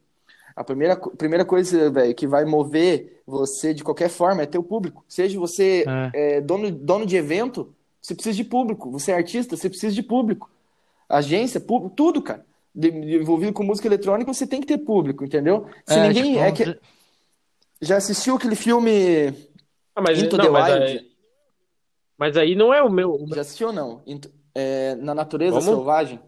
[0.54, 4.62] A primeira, primeira coisa, velho, que vai mover você de qualquer forma é ter o
[4.62, 5.04] público.
[5.08, 6.36] Seja você É.
[6.36, 8.88] é, dono, dono de evento, você precisa de público.
[8.92, 10.48] Você é artista, você precisa de público.
[11.08, 12.46] Agência, público, tudo, cara.
[12.72, 15.66] De- de- envolvido com música eletrônica, você tem que ter público, entendeu?
[15.84, 16.32] Se É, ninguém.
[16.34, 16.80] tipo, É que,
[17.82, 19.34] já assistiu aquele filme
[19.92, 20.84] Ah, mas, Into não, the mas, Wild?
[20.98, 21.10] aí,
[22.16, 23.12] mas aí não é o meu.
[23.12, 24.02] o meu- Já assistiu ou não?
[24.06, 25.70] Into- é, Na Natureza Como?
[25.70, 26.18] Selvagem?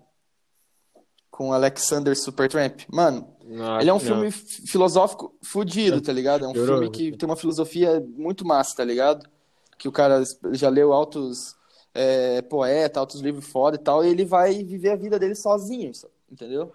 [1.31, 2.83] Com Alexander Supertramp.
[2.93, 4.05] Mano, Não, ele é um não.
[4.05, 6.45] filme filosófico fudido, tá ligado?
[6.45, 9.27] É um filme que tem uma filosofia muito massa, tá ligado?
[9.79, 11.57] Que o cara já leu altos
[11.95, 15.91] é, poetas, altos livros foda e tal, e ele vai viver a vida dele sozinho,
[16.31, 16.73] entendeu?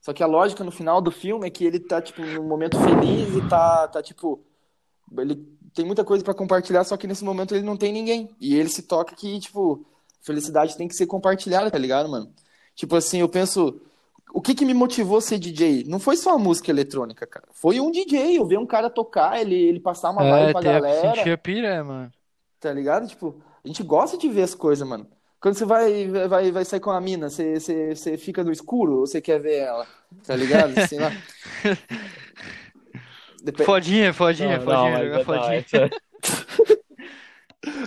[0.00, 2.78] Só que a lógica no final do filme é que ele tá, tipo, num momento
[2.78, 4.40] feliz e tá, tá tipo,
[5.18, 5.36] ele
[5.74, 8.30] tem muita coisa pra compartilhar, só que nesse momento ele não tem ninguém.
[8.40, 9.84] E ele se toca que, tipo,
[10.26, 12.34] felicidade tem que ser compartilhada, tá ligado, mano?
[12.74, 13.80] Tipo assim, eu penso,
[14.34, 15.84] o que que me motivou a ser DJ?
[15.84, 17.46] Não foi só a música eletrônica, cara.
[17.52, 20.62] Foi um DJ, eu ver um cara tocar, ele, ele passar uma vibe É, pra
[20.62, 22.12] galera, sentir a pira, mano.
[22.60, 23.06] tá ligado?
[23.08, 25.08] Tipo, a gente gosta de ver as coisas, mano.
[25.40, 29.00] Quando você vai, vai, vai sair com a mina, você, você, você fica no escuro
[29.00, 29.86] ou você quer ver ela?
[30.24, 30.80] Tá ligado?
[30.80, 31.16] Sei lá.
[33.42, 35.64] Depe- Fodinha, fodinha, Não, fodinha, não, jogar mas, não, fodinha.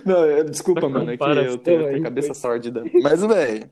[0.06, 2.84] Não, eu- desculpa, mano, é que eu tenho, aí, cabeça foi- sórdida.
[3.02, 3.70] Mas, velho,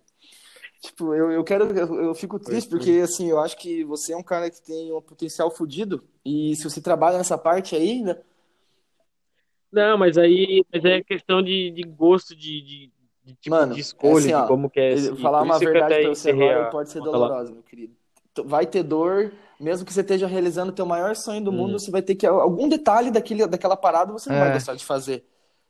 [0.82, 4.14] tipo, eu, eu quero, eu, eu fico triste Foi- porque, assim, eu acho que você
[4.14, 8.02] é um cara que tem um potencial fodido e se você trabalha nessa parte aí,
[8.02, 8.18] né?
[9.72, 12.92] Não, mas aí, mas é questão de, de gosto, de, de,
[13.26, 15.10] de tipo Mano, de é escolha, assim, ó, de como eu seguir.
[15.10, 17.94] vou falar uma que verdade pra você agora pode ser dolorosa, meu querido.
[18.46, 21.80] Vai ter dor, mesmo que você esteja realizando o teu maior sonho do mundo, Hum.
[21.80, 24.54] você vai ter que, algum detalhe daquele, daquela parada você não vai É.
[24.54, 25.26] gostar de fazer,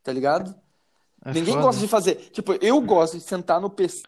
[0.07, 0.55] tá ligado?
[1.25, 1.65] É Ninguém foda.
[1.65, 2.15] gosta de fazer.
[2.31, 4.03] Tipo, eu gosto de sentar no PC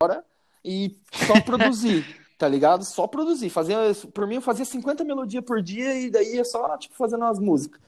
[0.00, 0.24] agora
[0.64, 2.02] e só produzir,
[2.38, 2.82] tá ligado?
[2.82, 3.50] Só produzir.
[3.50, 3.76] Fazer,
[4.14, 7.38] por mim, eu fazia 50 melodias por dia e daí é só, tipo, fazendo umas
[7.38, 7.78] músicas.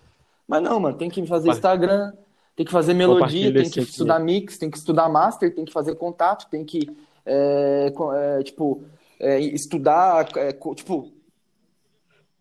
[0.47, 2.13] Mas não, mano, tem que fazer Instagram,
[2.55, 5.95] tem que fazer melodia, tem que estudar mix, tem que estudar master, tem que fazer
[5.95, 6.95] contato, tem que,
[7.25, 8.83] é, é, tipo,
[9.19, 11.11] é, estudar, é, tipo,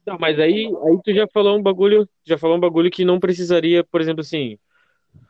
[0.07, 3.19] Não, mas aí, aí tu já falou um bagulho, já falou um bagulho que não
[3.19, 4.57] precisaria, por exemplo, assim, de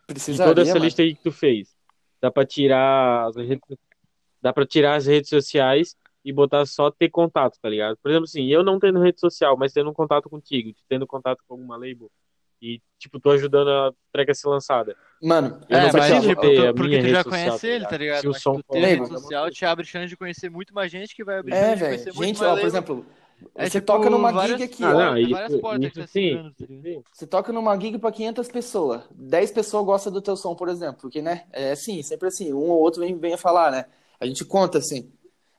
[0.06, 0.86] precisaria, toda essa mano.
[0.86, 1.76] lista aí que tu fez,
[2.22, 3.60] dá pra tirar as redes,
[4.42, 7.98] dá para tirar as redes sociais e botar só ter contato, tá ligado?
[8.04, 11.40] Por exemplo, assim, eu não tendo rede social, mas tendo um contato contigo, tendo contato
[11.48, 12.12] com alguma label
[12.62, 14.96] e tipo tô ajudando a track a ser lançada.
[15.22, 17.68] Mano, Eu É, não mas tipo, ter porque minha tu rede já social, conhece tá
[17.68, 18.22] ele, tá ligado?
[18.22, 20.92] Se o Mas som tu ter rede social te abre chance de conhecer muito mais
[20.92, 21.98] gente que vai abrir É, chance de velho.
[21.98, 22.68] conhecer muito Gente, mais ó, por label.
[22.68, 23.06] exemplo,
[23.56, 24.94] É Você tipo, toca numa várias, gig aqui, Ah, ó.
[24.94, 26.36] não, isso- várias portas isso sim.
[26.58, 26.66] tá?
[26.66, 27.04] Sim.
[27.14, 29.02] Você toca numa gig pra 500 pessoas.
[29.12, 31.02] 10 pessoas gostam do teu som, por exemplo.
[31.02, 31.44] Porque, né?
[31.54, 32.52] É assim, sempre assim.
[32.54, 33.86] Um ou outro vem, vem a falar, né?
[34.20, 35.12] A gente conta assim.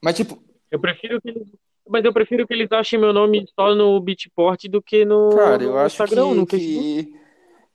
[0.03, 1.49] Mas, tipo, Eu prefiro que eles.
[1.89, 5.63] Mas eu prefiro que eles achem meu nome só no Beatport do que no, cara,
[5.63, 7.15] eu no acho Instagram, que, que.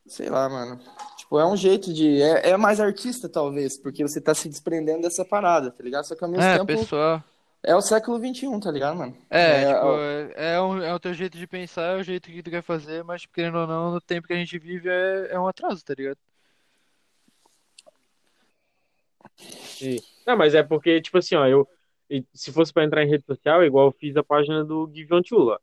[0.06, 0.80] Sei lá, mano.
[1.18, 2.22] Tipo, é um jeito de.
[2.22, 3.80] É, é mais artista, talvez.
[3.82, 6.04] Porque você tá se desprendendo dessa parada, tá ligado?
[6.06, 6.68] Só que ao mesmo É, tempo.
[6.68, 7.24] pessoal.
[7.66, 9.16] É o século XXI, tá ligado, mano?
[9.30, 12.30] É, É, tipo, é, é, um- é o teu jeito de pensar, é o jeito
[12.30, 15.30] que tu quer fazer, mas querendo ou não, no tempo que a gente vive é,
[15.32, 16.18] é um atraso, tá ligado?
[19.38, 19.96] Sim.
[20.26, 21.68] Não, mas é porque, tipo assim, ó, eu.
[22.34, 25.14] Se fosse pra entrar em rede social, é igual eu fiz a página do Give
[25.16, 25.60] On Chula,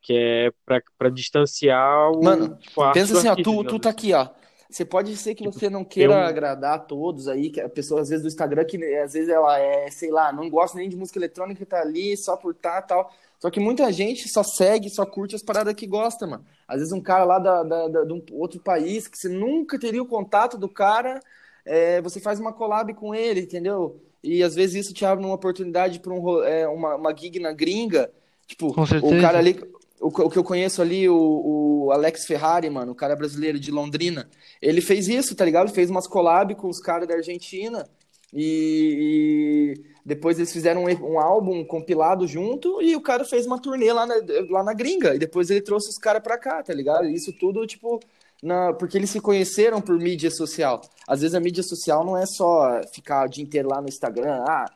[0.00, 2.22] que é pra, pra distanciar o.
[2.22, 3.98] Mano, tipo, Pensa assim, ó, tu, tu tá assim.
[3.98, 4.28] aqui, ó.
[4.70, 7.68] Você pode ser que Tipo, você não queira eu- agradar a todos aí, que a
[7.68, 10.78] pessoa, às vezes, do Instagram, que né, às vezes ela é, sei lá, não gosta
[10.78, 13.12] nem de música eletrônica, tá ali só por tá tal.
[13.40, 16.44] Só que muita gente só segue, só curte as paradas que gosta, mano.
[16.68, 19.78] Às vezes um cara lá da, da- da- de um outro país, que você nunca
[19.78, 21.20] teria o contato do cara,
[21.64, 23.96] é, você faz uma collab com ele, entendeu?
[24.22, 27.52] E às vezes isso te abre uma oportunidade para um, é, uma, uma gig na
[27.52, 28.10] gringa.
[28.46, 29.58] Tipo, o cara ali,
[30.00, 33.58] o, que- o que eu conheço ali, o, o Alex Ferrari, mano, o cara brasileiro
[33.60, 34.28] de Londrina,
[34.62, 35.70] ele fez isso, tá ligado?
[35.70, 37.86] Fez umas collab com os caras da Argentina
[38.32, 43.60] e, e depois eles fizeram um, um álbum compilado junto e o cara fez uma
[43.60, 44.14] turnê lá na,
[44.50, 47.06] lá na gringa e depois ele trouxe os caras pra cá, tá ligado?
[47.08, 48.00] Isso tudo, tipo,
[48.42, 50.80] na, porque eles se conheceram por mídia social.
[51.06, 54.44] Às vezes a mídia social não é só ficar o dia inteiro lá no Instagram,
[54.48, 54.66] ah,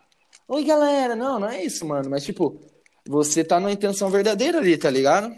[0.48, 2.58] oi galera, não, não é isso, mano, mas tipo,
[3.06, 5.34] você tá numa intenção verdadeira ali, tá ligado?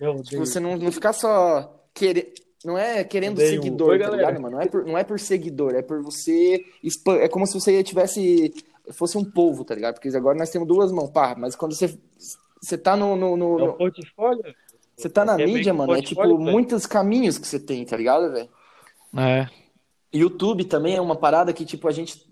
[0.00, 2.32] Meu Tipo, você não, não ficar só querer.
[2.64, 3.62] Não é querendo Odeio.
[3.62, 4.26] seguidor, Oi, tá galera.
[4.28, 4.56] ligado, mano?
[4.56, 6.64] Não é, por, não é por seguidor, é por você.
[7.20, 8.52] É como se você tivesse.
[8.92, 9.94] fosse um povo, tá ligado?
[9.94, 11.96] Porque agora nós temos duas mãos, pá, mas quando você.
[12.60, 13.14] Você tá no.
[13.16, 14.42] no, no- É um no- portfólio.
[14.96, 15.94] você tá na É mídia, mano.
[15.94, 16.38] É tipo velho.
[16.38, 18.48] muitos caminhos que você tem, tá ligado, velho?
[19.16, 19.48] É.
[20.12, 22.26] YouTube também é uma parada que, tipo, a gente,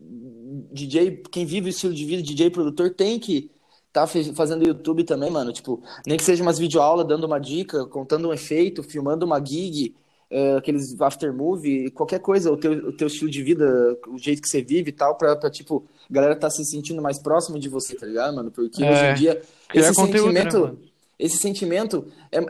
[0.73, 3.51] DJ, quem vive o estilo de vida, DJ produtor, tem que
[3.94, 5.52] tá fazendo YouTube também, mano.
[5.52, 9.94] Tipo, nem que seja umas videoaulas dando uma dica, contando um efeito, filmando uma gig,
[10.28, 14.42] é, aqueles after movie, qualquer coisa, o teu, o teu estilo de vida, o jeito
[14.42, 17.59] que você vive e tal, pra, pra tipo, a galera tá se sentindo mais próximo
[17.59, 18.50] de você, tá ligado, mano?
[18.50, 19.40] Porque É, hoje em dia,
[19.72, 19.94] esse
[20.33, 20.80] né, sentimento, mano?
[21.18, 22.46] esse sentimento é um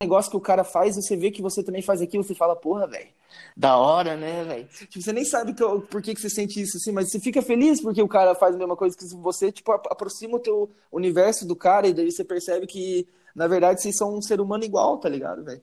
[0.00, 2.86] negócio que o cara faz, você vê que você também faz aquilo, você fala, porra,
[2.86, 3.08] velho,
[3.56, 4.68] da hora, né, velho?
[4.88, 7.42] Tipo, você nem sabe que, por que, que você sente isso assim, mas você fica
[7.42, 10.70] feliz porque o cara faz a mesma coisa que você, tipo, ap- aproxima o teu
[10.90, 14.64] universo do cara e daí você percebe que, na verdade, vocês são um ser humano
[14.64, 15.60] igual, tá ligado, velho?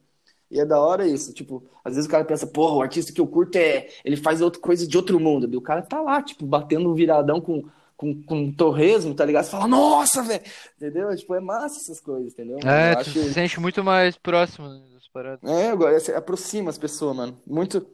[0.52, 3.22] E é da hora isso, tipo, às vezes o cara pensa, porra, o artista que
[3.22, 6.24] eu curto é, ele faz outra coisa de outro mundo, e o cara tá lá,
[6.24, 7.64] tipo, batendo um viradão com,
[7.96, 9.44] com, com um torresmo, tá ligado?
[9.44, 10.42] Você fala, nossa, velho,
[10.76, 11.16] entendeu?
[11.16, 12.58] Tipo, é massa essas coisas, entendeu?
[12.64, 13.12] É, eu tu acho...
[13.12, 14.82] se sente muito mais próximo né,
[15.24, 15.50] das paradas.
[15.66, 17.38] É, agora, você aproxima as pessoas, mano.
[17.46, 17.86] Muito.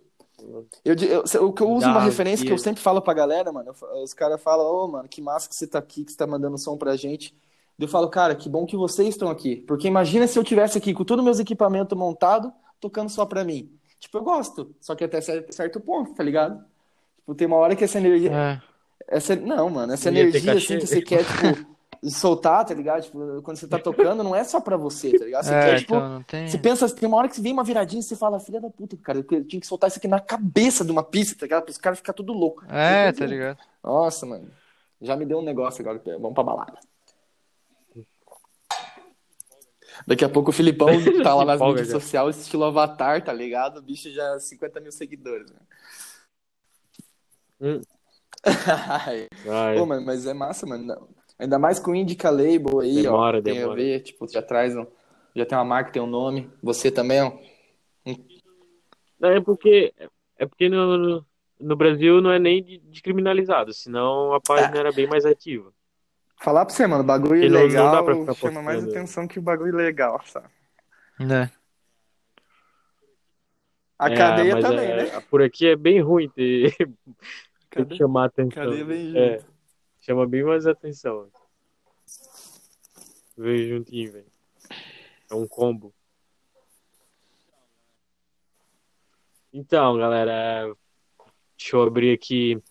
[0.84, 3.14] Eu, di- eu- o que eu uso Dá, uma referência que eu sempre falo pra
[3.14, 3.74] galera, mano.
[3.94, 6.28] eu Os caras falam, ô, mano, que massa que você tá aqui, que você tá
[6.28, 7.36] mandando som pra gente.
[7.80, 9.58] Eu falo, cara, que bom que vocês estão aqui.
[9.68, 13.72] Porque imagina se eu tivesse aqui com todos meus equipamentos montados, tocando só pra mim.
[14.00, 16.64] Tipo, eu gosto, só que até cer- certo ponto, tá ligado?
[17.18, 18.32] Tipo, tem uma hora que essa energia.
[18.32, 18.62] É.
[19.08, 21.75] Essa, não, mano, essa energia assim que você quer, tipo,
[22.10, 23.04] soltar, tá ligado?
[23.04, 25.44] Tipo, quando você tá tocando, não é só pra você, tá ligado?
[25.46, 25.96] Você É, quer, tipo.
[25.96, 26.48] então não tem.
[26.48, 28.70] Você pensa, tem uma hora que você vem uma viradinha e você fala, filha da
[28.70, 31.64] puta, cara, eu tinha que soltar isso aqui na cabeça de uma pista, tá ligado?
[31.64, 32.64] Para os caras ficar tudo louco.
[32.70, 33.58] É, tá ligado?
[33.84, 34.50] Nossa, mano.
[35.02, 36.02] Já me deu um negócio agora.
[36.20, 36.80] Vamos pra balada.
[40.06, 40.90] Daqui a pouco o Filipão
[41.24, 43.78] tá lá nas mídias sociais, estilo Avatar, tá ligado?
[43.78, 45.50] O bicho já 50 mil seguidores.
[45.52, 45.60] Né?
[47.62, 47.82] Hum.
[49.06, 49.78] Ai, Vai.
[49.78, 50.84] Pô, mas, mas é massa, mano.
[50.84, 51.08] Não.
[51.38, 53.42] Ainda mais com o Indica Label aí, Demora, ó.
[53.42, 53.74] Tem demora.
[53.74, 54.86] a ver, tipo, já traz um.
[55.36, 56.50] Já tem uma marca, tem um nome.
[56.64, 57.34] Você também, ó.
[59.20, 59.94] Não, é porque
[60.38, 61.26] é porque no,
[61.60, 65.74] no- Brasil não é nem de- descriminalizado, senão a página era bem mais ativa.
[66.42, 69.28] Falar pra você, mano, bagulho E não- não legal dá pra ficar chama mais atenção
[69.28, 70.48] que o bagulho legal, sabe?
[71.20, 71.50] Né?
[73.98, 75.22] A É, cadeia também, é- né?
[75.30, 76.76] Por aqui é bem ruim ter,
[77.72, 78.64] ter que chamar atenção.
[78.64, 79.55] cadeia vem É, junto.
[80.06, 81.28] Chama bem mais atenção.
[83.36, 84.32] Veio juntinho, velho.
[85.32, 85.94] É um combo.
[89.52, 90.76] Então, galera,
[91.58, 92.62] deixa eu abrir aqui.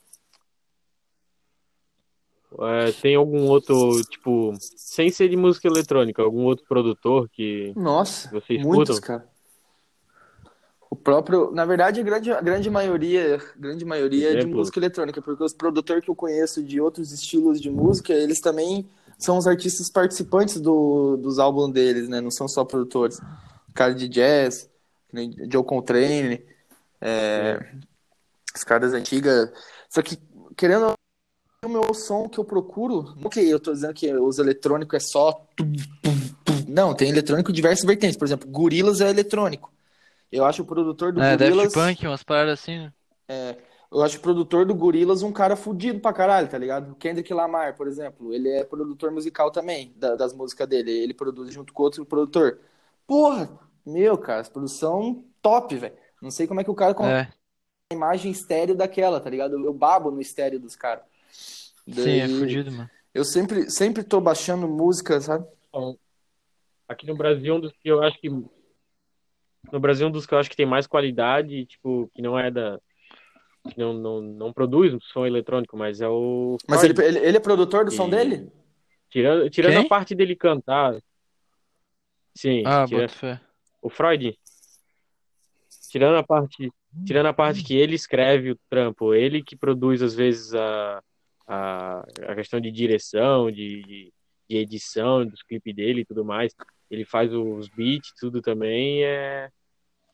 [2.61, 8.31] É, tem algum outro, tipo, sem ser de música eletrônica, algum outro produtor que Nossa,
[8.31, 9.19] Vocês muitos, escutam?
[9.19, 9.34] cara.
[10.95, 15.21] O próprio, na verdade, a grande, a grande maioria, grande maioria é de música eletrônica,
[15.21, 19.45] porque os produtores que eu conheço de outros estilos de música, eles também são os
[19.49, 22.21] artistas participantes do, dos álbuns deles, né?
[22.21, 23.21] Não são só produtores.
[23.75, 24.71] Cara de jazz,
[25.51, 26.41] Joe Coltrane,
[27.01, 27.59] é,
[28.55, 29.51] os caras antigas.
[29.91, 30.17] Só que,
[30.57, 30.93] querendo
[31.65, 35.01] o meu som que eu procuro, não que eu tô dizendo que os eletrônicos é
[35.01, 35.45] só.
[36.69, 38.17] Não, tem eletrônico de diversas vertentes.
[38.17, 39.75] Por exemplo, Gorillaz é eletrônico.
[40.35, 41.73] Eu acho o produtor do É, Daft Gorillaz.
[41.73, 42.93] Punk, umas paradas assim, né?
[43.91, 46.93] Eu acho o produtor do Gorillaz um cara fudido pra caralho, tá ligado?
[46.93, 50.91] O Kendrick Lamar, por exemplo, ele é produtor musical também, da- das músicas dele.
[50.91, 52.59] Ele produz junto com outro produtor.
[53.07, 53.49] Porra,
[53.87, 55.95] meu, cara, essa produção top, velho.
[56.21, 57.29] Não sei como é que o cara É,
[57.91, 59.59] a imagem estéreo daquela, tá ligado?
[59.65, 61.05] Eu babo no estéreo dos caras.
[61.91, 62.91] sim, é Daí, fudido, mano.
[63.15, 65.47] Eu sempre, sempre tô baixando música, sabe?
[65.69, 65.99] Então,
[66.89, 68.29] aqui no Brasil, um dos que eu acho que.
[69.73, 72.51] No Brasil, um dos que eu acho que tem mais qualidade, tipo, que não é
[72.51, 72.79] da.
[73.69, 76.57] Que não, não, não produz um som eletrônico, mas é o.
[76.69, 78.53] Mas ele, ele, ele é produtor do som E- dele?
[79.11, 79.87] Tirando, tirando Quem?
[79.87, 81.01] a parte dele cantar.
[82.35, 83.41] Sim, Ah, tira- fé.
[83.81, 84.37] o Freud.
[85.91, 86.71] Tirando a parte,
[87.07, 91.03] tirando a parte que ele escreve o trampo, ele que produz às vezes a,
[91.47, 94.13] a, a questão de direção, de, de,
[94.51, 96.53] de edição dos clipes dele e tudo mais.
[96.91, 99.51] Ele faz os beats, tudo também é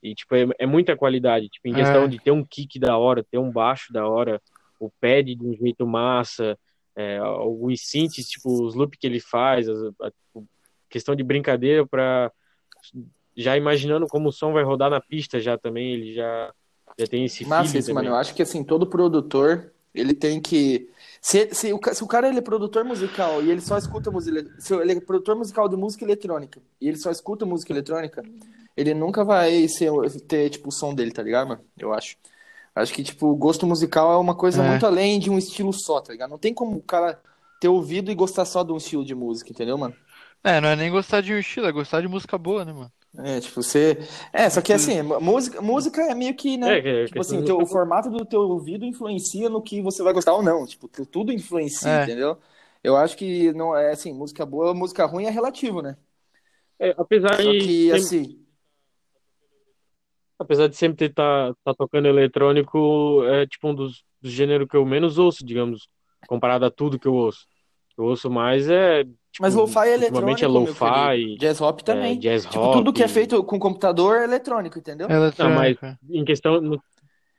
[0.02, 2.08] e tipo é, é muita qualidade, tipo em questão É.
[2.08, 4.40] de ter um kick da hora, ter um baixo da hora,
[4.78, 6.58] o pad de um jeito massa,
[6.96, 10.48] é, os synths, tipo os loops que ele faz, as- a, tipo,
[10.88, 12.32] questão de brincadeira para
[13.36, 16.52] já imaginando como o som vai rodar na pista já também, ele já
[16.98, 18.08] já tem esse Massa isso, mano.
[18.08, 20.90] Eu acho que assim, todo produtor, ele tem que.
[21.20, 24.46] Se, se, o, se o cara ele é produtor musical e ele só escuta música.
[24.58, 28.22] Se ele é produtor musical de música eletrônica e ele só escuta música eletrônica,
[28.76, 29.90] ele nunca vai ser,
[30.26, 31.60] ter, tipo, o som dele, tá ligado, mano?
[31.78, 32.16] Eu acho.
[32.74, 34.68] Acho que, tipo, o gosto musical é uma coisa É.
[34.68, 36.30] muito além de um estilo só, tá ligado?
[36.30, 37.20] Não tem como o cara
[37.60, 39.94] ter ouvido e gostar só de um estilo de música, entendeu, mano?
[40.42, 42.90] É, não é nem gostar de um estilo, é gostar de música boa, né, mano?
[43.18, 43.98] É, tipo, você.
[44.32, 46.78] É, só que assim, música, música é meio que, né?
[46.78, 50.02] É, é Tipo assim, o, teu- o formato do teu ouvido influencia no que você
[50.02, 50.64] vai gostar ou não.
[50.66, 52.04] Tipo, tu- tudo influencia, É.
[52.04, 52.38] entendeu?
[52.82, 55.96] Eu acho que não é assim, música boa, música ruim é relativo, né?
[56.78, 58.46] É, apesar Só de que assim,
[60.38, 64.76] apesar de sempre ter tá, tá tocando eletrônico, é tipo um dos, dos gêneros que
[64.76, 65.88] eu menos ouço, digamos,
[66.26, 67.46] comparado a tudo que eu ouço.
[68.00, 71.36] Eu ouço mais é tipo, mas lo-fi é ultimamente eletrônico, é lo-fi.
[71.38, 72.18] Jazz hop é, também.
[72.18, 72.78] jazz Tipo, rock.
[72.78, 75.06] tudo que é feito com computador é eletrônico, entendeu?
[75.06, 75.84] Não, mas Eletrônico.
[75.86, 75.98] é.
[76.10, 76.82] em questão no-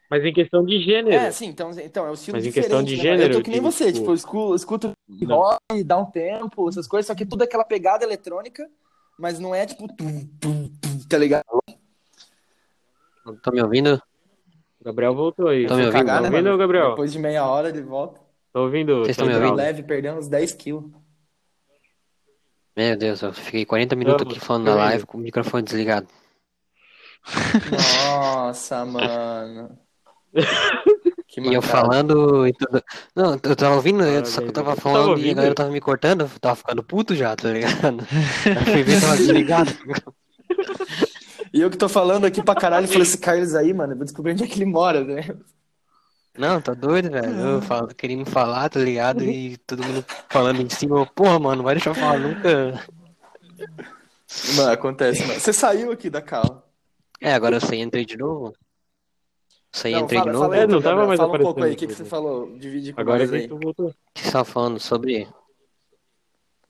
[0.10, 1.16] mas em questão de gênero.
[1.16, 3.02] É, sim, então, então é um estilo Mas em questão de né?
[3.02, 4.92] gênero, Eu tô que nem você, tipo, tipo, eu escuto,
[5.28, 8.68] rock, dá um tempo, essas coisas, só que tudo é aquela pegada eletrônica,
[9.18, 11.46] mas não é tipo, tum, tum, tum, tá ligado?
[13.42, 14.02] Tô me ouvindo?
[14.82, 15.66] O Gabriel voltou aí.
[15.66, 15.94] Tô me ouvindo?
[16.00, 16.58] cagar, Tá né, ouvindo, mano?
[16.58, 16.90] Gabriel?
[16.90, 18.20] Depois de meia hora ele volta.
[18.54, 18.98] Tá ouvindo?
[19.00, 19.56] Vocês estão me ouvindo?
[19.56, 20.92] Leve, perdendo uns 10 quilos.
[22.76, 25.64] Meu Deus, eu fiquei 40 minutos Vamos, aqui falando tô na live com o microfone
[25.64, 26.08] desligado.
[27.70, 29.78] Nossa, mano.
[31.28, 32.84] Que E eu falando e tudo.
[33.16, 35.56] Não, eu tava ouvindo, eu- só que eu tava eu tava falando e a galera
[35.56, 38.06] tava me cortando, eu tava ficando puto já, tá ligado?
[38.46, 39.72] Eu fui ver, tava desligado.
[41.54, 44.04] E eu que tô falando aqui pra caralho, falei, esse Carlos aí, mano, eu vou
[44.04, 45.22] descobrir onde é que ele mora, né?
[46.38, 47.40] Não, tá doido, velho.
[47.40, 49.24] Eu falo, querendo falar, tá ligado?
[49.24, 52.86] E todo mundo falando em cima, eu, porra, mano, não vai deixar eu falar nunca.
[54.56, 55.40] Mano, acontece, mano.
[55.40, 56.68] Você saiu aqui da cal.
[57.20, 58.54] É, agora eu saí e entrei de novo.
[59.74, 60.46] Saí e Não, entrei de fala, novo.
[60.46, 61.94] fala aí, É, não tava Gabriel, mais fala um pouco aí, aparecendo o que, que
[61.96, 62.58] você falou?
[62.58, 63.48] Divide com Agora nós que aí.
[63.48, 63.96] tu voltou.
[64.14, 65.28] Que você tava falando sobre.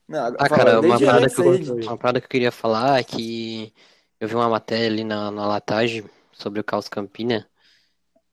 [0.08, 3.04] Não, Ah, fala, cara, uma parada, que eu, uma parada que eu queria falar é
[3.04, 3.74] que
[4.20, 7.48] eu vi uma matéria ali na, na Latagem sobre o Caos Campina,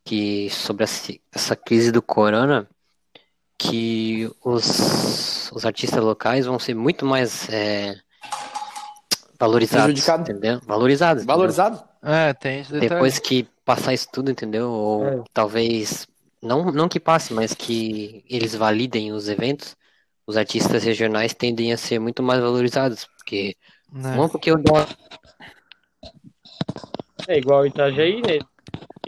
[0.08, 2.66] que sobre essa, essa crise do corona,
[3.58, 7.94] que os, os artistas locais vão ser muito mais é,
[9.38, 10.22] valorizados, Prejudicado.
[10.22, 10.60] entendeu?
[10.66, 11.36] Valorizados, entendeu?
[11.36, 11.84] Valorizado?
[12.02, 12.88] É, tem esse detalhe.
[12.88, 14.70] Depois que passar isso tudo, entendeu?
[14.70, 15.24] Ou É.
[15.34, 16.06] talvez,
[16.42, 19.76] não, não que passe, mas que eles validem os eventos,
[20.26, 23.54] os artistas regionais tendem a ser muito mais valorizados, porque
[23.92, 24.16] né?
[24.16, 24.88] não porque o dólar
[27.26, 28.38] É igual Itajaí, né?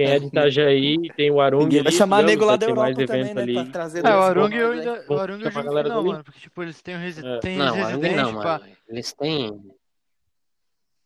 [0.01, 2.89] Quem é de Itajaí tem o Arung Ninguém vai chamar nego lá vai da Europa
[3.07, 3.43] também, evento né?
[3.43, 3.55] ali.
[3.55, 4.93] Pra trazer É, o Arung eu ainda.
[4.93, 6.25] O Vamos Arung eu galera não, mano.
[6.25, 7.27] Porque, tipo, eles têm, resi...
[7.27, 7.39] É.
[7.41, 8.59] têm Não, residente, não, pá.
[8.61, 8.73] mano.
[8.89, 9.61] Eles têm.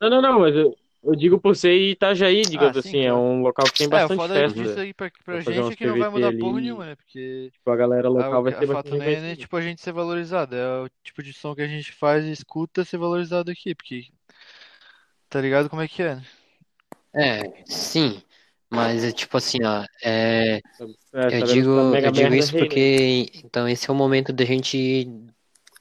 [0.01, 3.13] Não, não, não, mas eu, eu digo por ser Itajaí, digamos Ah, sim, assim, é
[3.13, 4.63] um local que tem É, o bastante foda festa.
[4.63, 6.39] disso aí pra, pra Vai gente é que não vai mudar ali.
[6.39, 6.95] porra nenhuma, né?
[6.95, 9.41] Porque Tipo, a galera a, local vai a ter fato bastante nem é nem, conhecimento.
[9.41, 12.31] tipo a gente ser valorizado, é o tipo de som que a gente faz e
[12.31, 14.05] escuta ser valorizado aqui, porque
[15.29, 16.23] tá ligado como é que é, né?
[17.17, 18.23] É, sim.
[18.75, 19.85] Mas é tipo assim, ó.
[20.03, 20.61] É,
[21.13, 22.67] É, eu digo, eu digo isso reina.
[22.67, 23.31] porque.
[23.45, 25.09] Então, esse é o momento da gente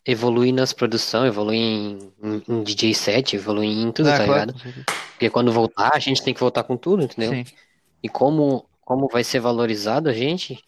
[0.05, 4.51] evolui nas produções, evolui em, em, em DJ set, evolui em tudo, Ah, tá claro,
[4.51, 4.83] ligado?
[5.11, 7.31] Porque quando voltar, a gente tem que voltar com tudo, entendeu?
[7.31, 7.45] Sim.
[8.01, 10.61] E como, como vai ser valorizado a gente,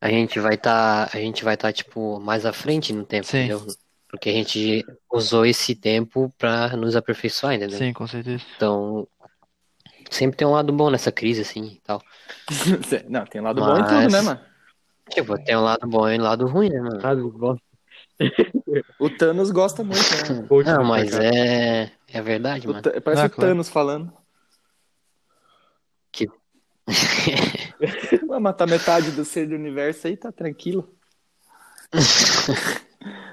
[0.00, 3.38] a gente vai estar, a gente vai estar, tipo, mais à frente no tempo, Sim.
[3.38, 3.66] entendeu?
[4.10, 7.78] Porque a gente usou esse tempo pra nos aperfeiçoar, entendeu?
[7.78, 8.44] Sim, com certeza.
[8.56, 9.08] Então,
[10.14, 12.02] sempre tem um lado bom nessa crise, assim, e tal.
[13.08, 14.40] Não, tem lado bom em tudo, Mas- né, mano?
[15.10, 17.00] Tipo, tem um lado bom e um lado ruim, né, mano?
[17.02, 17.62] Ah, bosta.
[18.98, 20.48] O Thanos gosta muito, né?
[20.64, 21.22] Não, mas mercado.
[21.36, 22.82] é, é verdade, O mano.
[22.82, 23.50] Ta- Parece Ah, o claro.
[23.50, 24.12] Thanos falando.
[26.12, 26.30] Que-
[28.26, 30.88] Vai matar metade do ser do universo aí, tá tranquilo.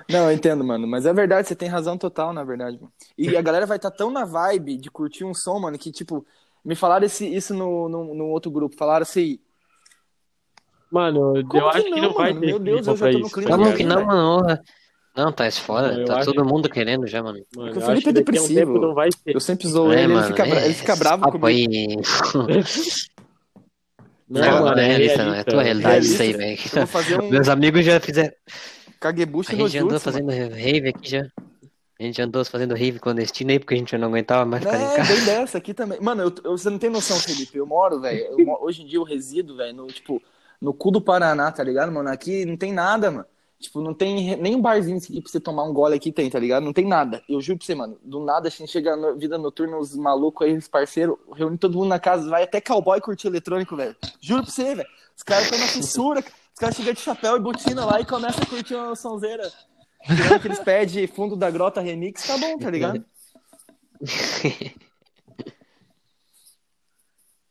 [0.09, 0.87] Não, eu entendo, mano.
[0.87, 2.91] Mas é verdade, você tem razão total, na verdade, mano.
[3.17, 6.25] E a galera vai estar tão na vibe de curtir um som, mano, que, tipo,
[6.63, 8.75] me falaram esse, isso no, no, no outro grupo.
[8.75, 9.39] Falaram assim.
[10.91, 12.39] Mano, eu acho que que não, não vai mano?
[12.41, 14.05] ter Meu Deus, clima eu já tô no isso, clima tá Como Obrigado, que não,
[14.05, 14.59] mano?
[15.15, 15.93] Não, tá fora.
[15.93, 17.39] Eu Tá todo mundo querendo já, mano.
[17.55, 18.53] Mano, o Felipe é a um depressivo.
[18.59, 19.35] tempo não vai ter.
[19.35, 21.45] Eu sempre zoo É, ele, ele mano, fica, bra- é ele fica bravo comigo.
[21.47, 21.87] aí.
[24.31, 25.33] Não, Não, mano, não é é realista, não.
[25.33, 26.57] É tua realidade isso aí, velho.
[27.23, 28.31] um Meus amigos já fizeram.
[28.99, 29.99] cagebucho A no gente já andou mano.
[29.99, 31.23] fazendo rave aqui já.
[31.99, 34.85] A gente andou fazendo rave clandestino aí porque a gente não aguentava mais ficar em
[34.85, 35.13] É, casa.
[35.13, 35.99] bem dessa aqui também.
[35.99, 37.57] Mano, eu, eu- você não tem noção, Felipe.
[37.57, 38.25] Eu moro, velho.
[38.61, 40.21] Hoje em dia eu resido, velho, no, tipo,
[40.61, 42.07] no cu do Paraná, tá ligado, mano?
[42.09, 43.25] Aqui não tem nada, mano.
[43.59, 46.39] Tipo, não tem nem um barzinho aqui pra você tomar um gole aqui tem, tá
[46.39, 46.63] ligado?
[46.63, 47.21] Não tem nada.
[47.27, 47.97] Eu juro pra você, mano.
[48.01, 51.77] Do nada a gente chega na vida noturna, os malucos aí, os parceiros, reúne todo
[51.77, 53.93] mundo na casa, vai até cowboy curtir eletrônico, velho.
[54.21, 54.87] Juro pra você, velho.
[55.17, 56.21] Os caras estão na fissura.
[56.21, 59.51] Os caras chegam de chapéu e botina lá e começam a curtir uma sonzeira.
[60.35, 63.03] Aqueles pés de fundo da grota remix, tá bom, tá ligado?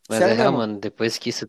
[0.09, 1.49] Mas Sério é real, mano, depois que isso.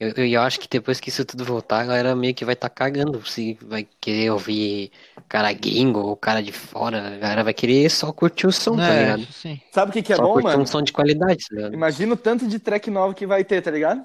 [0.00, 2.54] Eu, eu, eu acho que depois que isso tudo voltar, a galera meio que vai
[2.54, 3.24] estar cagando.
[3.24, 4.90] Se vai querer ouvir
[5.28, 8.92] cara gringo ou cara de fora, a galera vai querer só curtir o som, tá
[8.92, 9.20] É, ligado?
[9.22, 9.60] isso sim.
[9.70, 10.62] Sabe o que, que é só bom, curtir mano?
[10.64, 11.74] um som de qualidade, tá ligado?
[11.74, 14.04] Imagina o tanto de track novo que vai ter, tá ligado?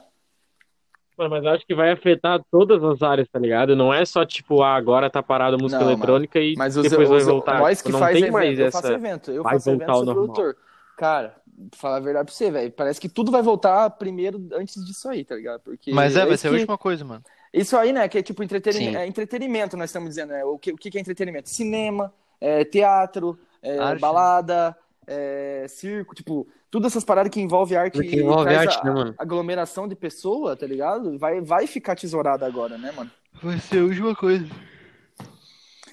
[1.18, 3.76] Mas eu acho que vai afetar todas as áreas, tá ligado?
[3.76, 6.88] Não é só tipo, ah, agora tá parado a música Não, eletrônica e Mas os,
[6.90, 7.60] depois vai os- voltar.
[7.60, 8.94] nós Tipo, que não faz tem evento, mais eu faço essa.
[8.96, 10.26] evento, eu vai faço evento, sou normal.
[10.26, 10.58] produtor.
[10.96, 11.36] Cara,
[11.72, 15.10] pra falar a verdade pra você, velho, parece que tudo vai voltar primeiro antes disso
[15.10, 15.62] aí, tá ligado?
[15.62, 17.24] Porque Mas é, vai isso ser a que- última coisa, mano.
[17.54, 20.44] Isso aí, né, que é tipo entretenimento, é entretenimento, nós estamos dizendo, né?
[20.46, 21.50] O que, o que é entretenimento?
[21.50, 24.00] Cinema, é, teatro, é, Arte.
[24.00, 28.84] balada, é, circo, tipo, todas essas paradas que envolvem arte que e envolve arte, a-
[28.84, 29.16] né, mano?
[29.18, 31.18] aglomeração de pessoa, tá ligado?
[31.18, 33.10] Vai, vai ficar tesourada agora, né, mano?
[33.42, 34.46] Vai ser a última coisa.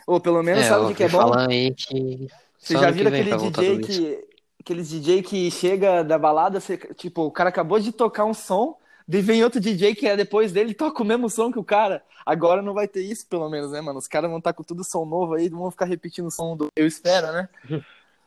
[0.06, 1.32] Ou pelo menos É, sabe o que, que é bom?
[1.76, 4.34] que Você só já vem aquele DJ que.
[4.60, 8.78] Aqueles DJ que chega da balada, você- tipo, o cara acabou de tocar um som,
[9.06, 11.64] daí vem outro DJ que é depois dele e toca o mesmo som que o
[11.64, 12.02] cara.
[12.24, 13.98] Agora não vai ter isso, pelo menos, né, mano?
[13.98, 16.56] Os caras vão estar com tudo som novo aí, não vão ficar repetindo o som
[16.56, 17.48] do Eu Espero, né?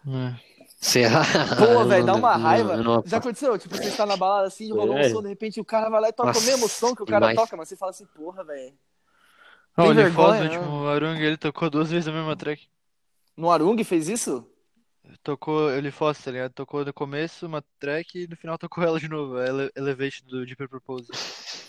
[0.10, 0.47] É.
[0.80, 1.24] Será?
[1.58, 2.74] Pô, velho, dá não- uma não- raiva.
[2.76, 3.58] eu não- Já aconteceu?
[3.58, 5.10] Tipo, você está na balada assim, rolou um É.
[5.10, 7.06] som, de repente o cara vai lá e toca Nossa, o mesmo som que o
[7.06, 7.36] cara demais.
[7.36, 8.74] toca, mas você fala assim, porra, velho.
[9.76, 10.50] Tem ele foda, né?
[10.50, 12.68] tipo, o Arung, ele tocou duas vezes a mesma track.
[13.36, 14.48] No Arung fez isso?
[15.24, 16.52] Tocou ele fosse, tá ligado?
[16.52, 20.46] Tocou no começo uma track e no final tocou ela de novo, Ele- Elevation do
[20.46, 21.08] Deeper Purpose.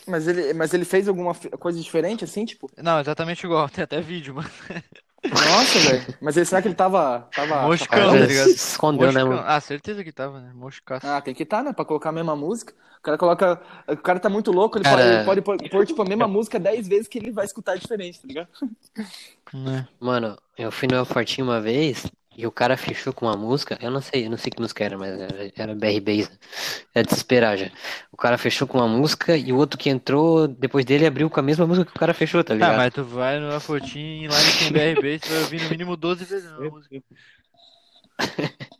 [0.07, 2.69] Mas ele, mas ele fez alguma coisa diferente, assim, tipo?
[2.77, 4.51] Não, exatamente igual, tem até vídeo, mano.
[5.25, 6.15] Nossa, velho.
[6.21, 7.29] Mas ele, será que ele tava.
[7.35, 8.11] tava chapado?
[8.11, 8.47] tá ligado?
[8.49, 9.37] se escondeu, né, Moscão.
[9.39, 9.49] mano?
[9.49, 10.53] Ah, certeza que tava, né?
[10.55, 11.07] Moscaço.
[11.07, 11.73] Ah, tem que estar, né?
[11.73, 12.73] Pra colocar a mesma música.
[12.99, 13.61] O cara coloca.
[13.89, 16.59] O cara tá muito louco, ele Cara- pode, ele pode pôr, tipo, a mesma música
[16.59, 18.49] dez vezes que ele vai escutar diferente, tá ligado?
[19.53, 19.87] Né?
[20.01, 22.07] Mano, eu fui no El Fortinho uma vez
[22.39, 24.85] e o cara fechou com uma música, eu não sei, eu não sei que música
[24.85, 26.31] era, mas era, era BR Bass,
[26.95, 27.71] é desesperar já.
[28.13, 31.41] O cara fechou com uma música e o outro que entrou depois dele abriu com
[31.41, 32.77] a mesma música que o cara fechou, tá Ah, ligado?
[32.77, 35.97] mas tu vai no Afotinho e lá em tem BRB, você vai ouvir no mínimo
[35.97, 37.03] 12 vezes a música.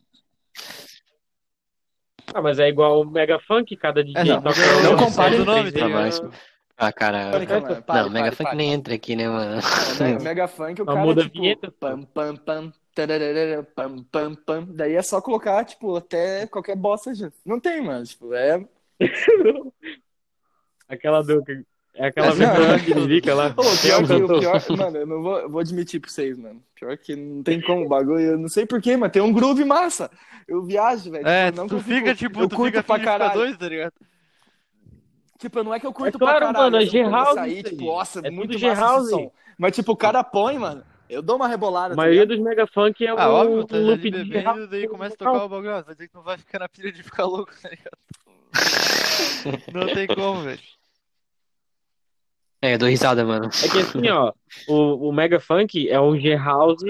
[2.35, 5.37] Ah, mas é igual o Mega Funk, cada DJ É, não, toca não uma compare
[5.37, 5.81] o nome, vezes.
[5.81, 6.33] tá ligado?
[6.77, 9.61] Ah, cara, Pare, calma, pare, não, Mega pare, Funk nem entra aqui, né, mano?
[9.61, 11.41] O Mega, Funk, o cara muda é a tipo.
[11.41, 11.73] vinheta.
[11.73, 12.73] Pam, pam, pam.
[13.07, 14.67] Tararara, Pam, pam, pam.
[14.71, 17.35] Daí é só colocar, tipo, até qualquer bosta junto.
[17.45, 18.05] Não tem, mano.
[18.05, 18.65] Tipo, é.
[20.89, 21.43] Aquela do.
[21.95, 22.79] É aquela Não.
[22.79, 23.53] que indica lá.
[23.57, 26.39] Ô, é pior que, o pior, mano, eu não vou, eu vou admitir pra vocês,
[26.39, 26.63] mano.
[26.77, 28.21] Pior que não tem como o bagulho.
[28.21, 30.09] Eu não sei porquê, mas tem um groove massa.
[30.47, 31.27] Eu viajo, velho.
[31.27, 33.35] É, tipo, não tu fica, tipo, eu tu curto fica pra caralho.
[33.35, 33.93] doido, tá ligado?
[35.39, 36.73] Tipo, não é que eu curto É claro, pra caralho.
[36.73, 39.03] mano, é G-House tipo, nossa, É muito massa G-House.
[39.03, 39.33] esse som.
[39.59, 40.85] Mas, tipo, o cara põe, mano.
[41.09, 41.89] Eu dou uma rebolada.
[41.95, 42.37] A tá maioria ligado?
[42.37, 45.19] dos Mega Funk é um, Ah, óbvio, tá um loop de bebendo, daí começa a
[45.19, 47.69] tocar o bagulho, vai dizer que não vai ficar na pilha de ficar louco, tá
[47.71, 47.99] ligado?
[49.75, 50.61] Não tem como, velho.
[52.61, 53.47] É, eu dou risada, mano.
[53.63, 54.33] É que assim, ó,
[54.69, 56.83] o, o Mega Funk é um G-House,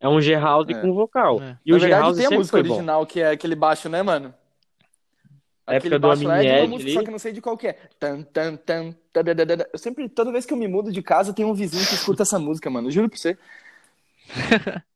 [0.00, 0.74] é um G-House É.
[0.80, 1.40] com vocal.
[1.40, 1.56] É.
[1.64, 2.74] E Na o G-House tem a música foi bom.
[2.74, 4.34] original, que é aquele baixo, né, mano?
[5.76, 6.94] Aquele do baixo lá é de uma música, ali.
[6.94, 7.78] só que eu não sei de qual que é.
[7.98, 8.94] Tan, tan, tan.
[9.72, 12.22] Eu sempre, toda vez que eu me mudo de casa, tem um vizinho que escuta
[12.22, 12.90] essa música, mano.
[12.90, 13.36] Juro pra você.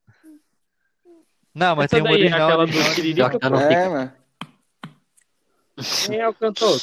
[1.54, 2.48] Não, mas Essa tem é original.
[2.48, 4.12] aquela do Tiririca, não É, mano.
[6.06, 6.80] Quem é o cantor?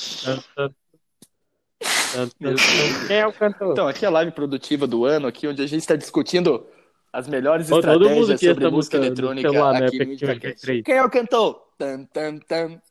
[3.08, 3.72] Quem é o cantor?
[3.72, 6.66] Então, aqui é a live produtiva do ano, aqui onde a gente está discutindo
[7.12, 9.88] as melhores mundo estratégias sobre essa música no eletrônica celular, né?
[9.88, 10.68] aqui no tinha Itacast.
[10.68, 10.84] MP3.
[10.84, 11.68] Quem é o cantor?
[11.78, 12.82] Tan, tan, tan.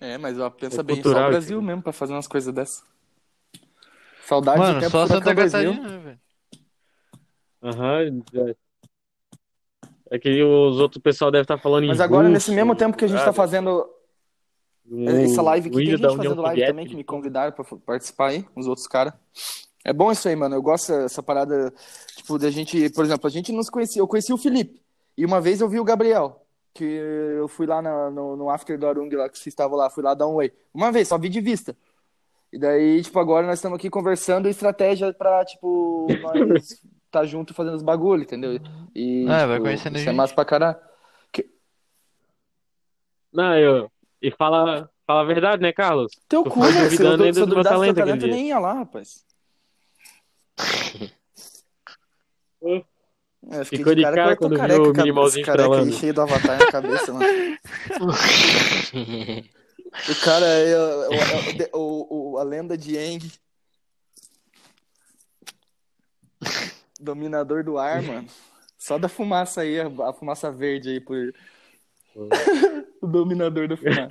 [0.00, 2.52] É, mas ó, pensa É bem, só cultural o Brasil mesmo pra fazer umas coisas
[2.52, 2.84] dessas.
[4.24, 5.72] Saudade do Mano, tempo só Santa 2000.
[5.74, 6.20] Catarina, né, velho?
[7.62, 8.22] Aham.
[8.48, 8.56] é.
[10.10, 12.96] É que os outros pessoal devem estar falando em Mas agora, russo, nesse mesmo tempo
[12.96, 13.88] que a gente tá fazendo
[15.06, 18.28] essa live aqui, tem gente União fazendo live também que me convidaram pra f- participar
[18.30, 19.14] aí, os outros caras.
[19.84, 20.54] É bom isso aí, mano.
[20.54, 21.72] Eu gosto dessa parada,
[22.16, 24.00] tipo, da gente, por exemplo, a gente não se conhecia.
[24.00, 24.80] Eu conheci o Felipe.
[25.16, 26.38] E uma vez eu vi o Gabriel.
[26.74, 29.90] Que eu fui lá na- no, no After do Arung, lá que vocês estavam lá,
[29.90, 30.50] fui lá dar um oi.
[30.72, 31.76] Uma vez, só vi de vista.
[32.52, 36.80] E daí, tipo, agora nós estamos aqui conversando estratégia pra, tipo, nós
[37.10, 38.58] tá junto fazendo os bagulho, entendeu?
[38.94, 40.16] E, É, vai tipo, conhecendo isso é gente.
[40.16, 40.76] massa pra caralho.
[43.32, 43.90] Não, eu.
[44.20, 46.12] E fala, fala a verdade, né, Carlos?
[46.28, 46.88] Teu Tu cu, né?
[46.90, 49.24] Se eu, ainda se eu duvidasse talento talento, nem ia lá, rapaz.
[52.62, 52.82] Hum.
[53.50, 55.92] Eu fiquei Ficou de cara, cara quando careca, viu o cara, minimalzinho estrelando.
[55.94, 57.26] cheio do avatar na cabeça, mano.
[60.08, 63.30] O cara é o, o- o- a lenda de Eng.
[67.00, 68.26] Dominador do ar, mano.
[68.78, 71.34] Só da fumaça aí, a, a fumaça verde aí por.
[73.02, 74.08] o dominador da fumaça.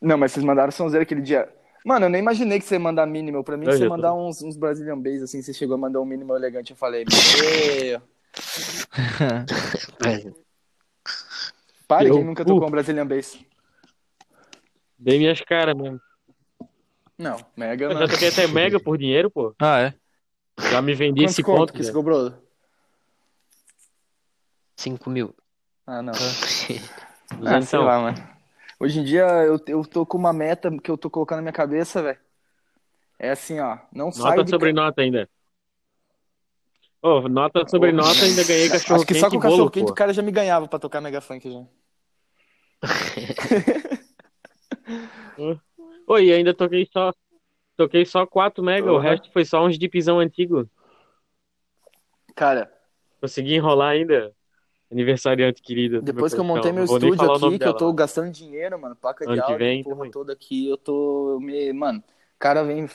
[0.00, 1.48] Não, mas vocês mandaram sonzeiro aquele dia.
[1.84, 3.44] Mano, eu nem imaginei que você ia mandar mínimo.
[3.44, 6.04] Pra mim, Eu você mandar uns, uns Brazilian Bass, assim, você chegou a mandar um
[6.06, 6.70] mínimo elegante.
[6.70, 8.00] Eu falei, meu.
[11.86, 13.38] Pare, Eu- quem nunca tocou um Brazilian Bass?
[14.98, 16.00] Dei minhas caras mesmo.
[17.18, 19.54] Não, mega Eu já toquei até mega por dinheiro, pô.
[19.60, 19.94] Ah, é?
[20.70, 21.72] Já me vendi Quantos esse conto ponto.
[21.74, 22.32] que você cobrou?
[24.76, 25.34] 5 mil.
[25.86, 26.12] Ah, não.
[27.30, 27.84] Ah, sei Duzentão.
[27.84, 28.33] lá, mano.
[28.84, 31.52] Hoje em dia eu, eu tô com uma meta que eu tô colocando na minha
[31.54, 32.18] cabeça, velho.
[33.18, 33.78] É assim, ó.
[33.90, 35.26] Não Nota de sobre ca- nota ainda.
[37.00, 39.40] Ô, nota sobre Ô, nota ainda ganhei cachorro Acho que só quente com e o
[39.40, 41.64] cachorro quente o cara já me ganhava pra tocar Mega Funk já.
[46.06, 47.12] Oi, ainda toquei só
[47.76, 49.02] toquei só 4 mega, o Uhum.
[49.02, 50.68] resto foi só uns dipzão antigo.
[52.34, 52.70] Cara,
[53.20, 54.34] Consegui enrolar ainda.
[54.90, 56.00] Aniversariante querida.
[56.00, 59.26] depois que eu montei meu Não estúdio aqui, que eu tô gastando dinheiro, mano, placa
[59.26, 60.10] de Ano que áudio, vem, porra também.
[60.12, 62.02] toda aqui, eu tô eu me, mano,
[62.38, 62.86] cara vem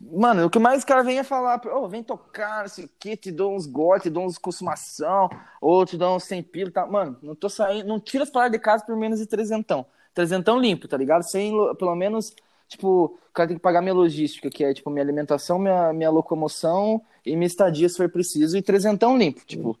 [0.00, 2.90] Mano, o que mais o cara vem é falar, ô, vem tocar, não sei o
[3.00, 5.28] que, te dou uns gotes, te dou uns consumação,
[5.60, 6.86] ou te dou uns sem pila, tá?
[6.86, 9.84] Mano, não tô saindo, não tira as palavras de casa por menos de trezentão.
[10.14, 11.22] Trezentão limpo, tá ligado?
[11.24, 12.32] Sem, lo- pelo menos,
[12.68, 16.10] tipo, o cara tem que pagar minha logística, que é, tipo, minha alimentação, minha, minha
[16.10, 19.76] locomoção e minha estadia, se for preciso, e trezentão limpo, tipo,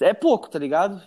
[0.00, 1.02] é pouco, tá ligado?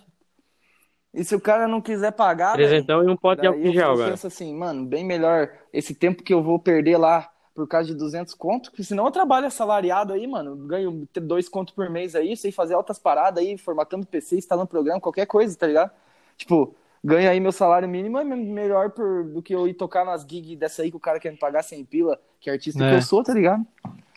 [1.14, 3.70] E se o cara não quiser pagar, velho, Trezentão e um pote de álcool eu,
[3.70, 7.30] em gel, eu penso assim, mano, bem melhor esse tempo que eu vou perder lá
[7.54, 11.74] por causa de 200 conto, porque senão eu trabalho assalariado aí, mano, ganho dois contos
[11.74, 15.66] por mês aí, sei fazer altas paradas aí, formatando PC, instalando programa, qualquer coisa, tá
[15.66, 15.90] ligado?
[16.38, 16.74] Tipo,
[17.04, 20.22] ganho aí meu salário mínimo é me- melhor por, do que eu ir tocar nas
[20.22, 22.84] gigs dessa aí que o cara quer me pagar sem pila, que é artista que
[22.84, 22.96] É.
[22.96, 23.66] eu sou, tá ligado?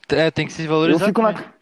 [0.08, 1.06] É, tem que se Eu valorizar.
[1.08, 1.34] fico também.
[1.44, 1.54] na...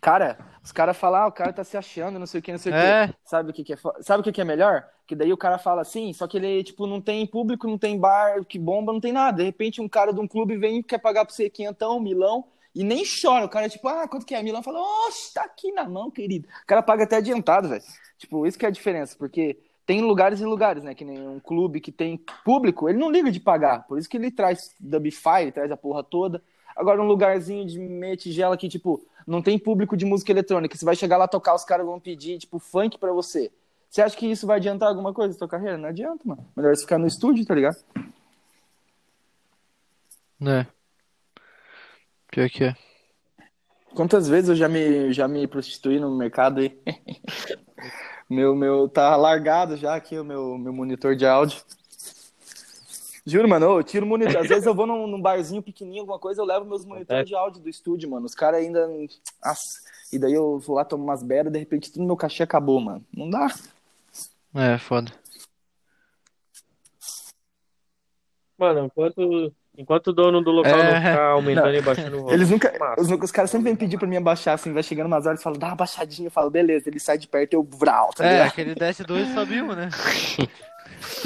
[0.00, 0.38] Cara,
[0.70, 2.72] os caras falam, ah, o cara tá se achando, não sei o que, não sei
[2.72, 3.08] o É.
[3.08, 3.14] que.
[3.24, 4.84] Sabe o que, que é Sabe o que, que é melhor?
[5.04, 7.98] Que daí o cara fala assim, só que ele, tipo, não tem público, não tem
[7.98, 9.38] bar, que bomba, não tem nada.
[9.38, 12.44] De repente um cara de um clube vem e quer pagar pra você quinhentão, milão,
[12.72, 13.46] e nem chora.
[13.46, 14.40] O cara é tipo, ah, quanto que é?
[14.44, 16.46] Milão fala, oxe, tá aqui na mão, querido.
[16.62, 17.82] O cara paga até adiantado, velho.
[18.16, 20.94] Tipo, isso que é a diferença, porque tem lugares e lugares, né?
[20.94, 23.88] Que nem um clube que tem público, ele não liga de pagar.
[23.88, 26.40] Por isso que ele traz Dubify, ele traz a porra toda.
[26.76, 30.76] Agora, um lugarzinho de meia tigela que, tipo, não tem público de música eletrônica.
[30.76, 33.50] Você vai chegar lá tocar, os caras vão pedir, tipo, funk pra você.
[33.88, 35.76] Você acha que isso vai adiantar alguma coisa na sua carreira?
[35.76, 36.46] Não adianta, mano.
[36.56, 37.76] Melhor você ficar no estúdio, tá ligado?
[40.46, 40.66] É.
[42.30, 42.76] Pior que é.
[43.94, 46.80] Quantas vezes eu já me, já me prostituí no mercado aí?
[48.30, 51.60] meu, meu, tá largado já aqui o meu, meu monitor de áudio.
[53.30, 54.36] Juro, mano, eu tiro o monitor.
[54.42, 57.34] Às vezes eu vou num, num barzinho pequenininho, alguma coisa, eu levo meus monitores de
[57.34, 58.26] áudio do estúdio, mano.
[58.26, 58.88] Os caras ainda.
[59.44, 59.62] Nossa.
[60.12, 62.80] E daí eu vou lá, tomo umas beras, de repente tudo no meu cachê acabou,
[62.80, 63.04] mano.
[63.16, 63.46] Não dá.
[64.54, 65.12] É, foda.
[68.58, 70.96] Mano, enquanto, enquanto o dono do local não É.
[70.96, 71.74] ficar aumentando Não.
[71.74, 72.34] e baixando o volume.
[72.34, 72.76] Eles nunca.
[72.78, 73.00] massa.
[73.00, 75.42] Os, os caras sempre vêm pedir pra mim abaixar, assim, vai chegando umas horas e
[75.42, 78.32] falam, dá uma baixadinha, eu falo, beleza, ele sai de perto, eu vral, tá É,
[78.32, 78.48] ligado?
[78.48, 79.88] aquele desce dois e sobe né?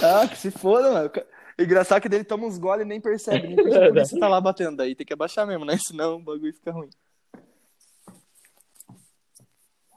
[0.02, 1.10] Ah, que se foda, mano.
[1.58, 4.28] Engraçado que dele toma uns gole e nem percebe, nem percebe por que você tá
[4.28, 4.76] lá batendo.
[4.76, 5.76] Daí tem que abaixar mesmo, né?
[5.78, 6.90] Senão o bagulho fica ruim.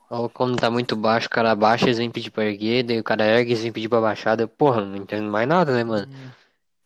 [0.10, 3.04] Ou quando tá muito baixo, o cara abaixa, eles vêm pedir pra erguer, daí o
[3.04, 6.08] cara ergue, eles vêm pedir pra baixar, daí, porra, não entendo mais nada, né, mano?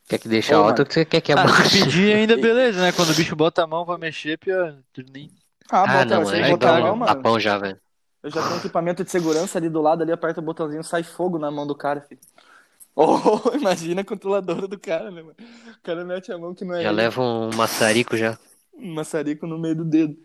[0.08, 1.70] Quer que deixe alto ou que você quer que Ah, abaixe?
[1.80, 2.92] se pedir ainda beleza, né?
[2.92, 4.76] Quando o bicho bota a mão pra mexer, pior.
[4.92, 5.30] Tu nem...
[5.70, 7.16] Ah, Ah, bota, não, você é botar a igual mão, mano.
[7.16, 7.80] tapão já, velho.
[8.24, 11.38] Eu já tenho equipamento de segurança ali do lado, ali aperta o botãozinho, sai fogo
[11.38, 12.20] na mão do cara, filho.
[12.96, 15.36] Oh, imagina a controladora do cara, né, mano?
[15.80, 16.92] O cara mete a mão que não é Já ele.
[16.92, 18.38] leva um maçarico já.
[18.74, 20.18] um maçarico no meio do dedo.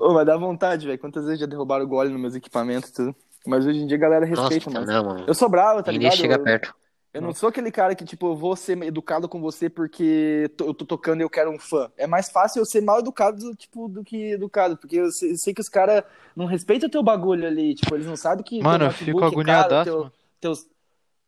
[0.00, 0.98] Ô, mas dá vontade, velho.
[0.98, 3.16] Quantas vezes já derrubaram o gole nos meus equipamentos e tudo.
[3.46, 4.86] Mas hoje em dia a galera respeita, Nossa, mano.
[4.86, 5.24] não, mano.
[5.26, 6.16] Eu sou bravo, tá Ninguém ligado?
[6.16, 6.74] chega eu, perto.
[7.14, 10.74] eu não sou aquele cara que, tipo, eu vou ser educado com você porque eu
[10.74, 11.90] tô tocando e eu quero um fã.
[11.96, 14.76] É mais fácil eu ser mal educado, tipo, do que educado.
[14.78, 16.04] Porque eu sei, eu sei que os caras
[16.36, 17.74] não respeitam o teu bagulho ali.
[17.74, 20.66] Tipo, eles não sabem que Mano, teu eu fico é caro, agoniadaço, teu, teus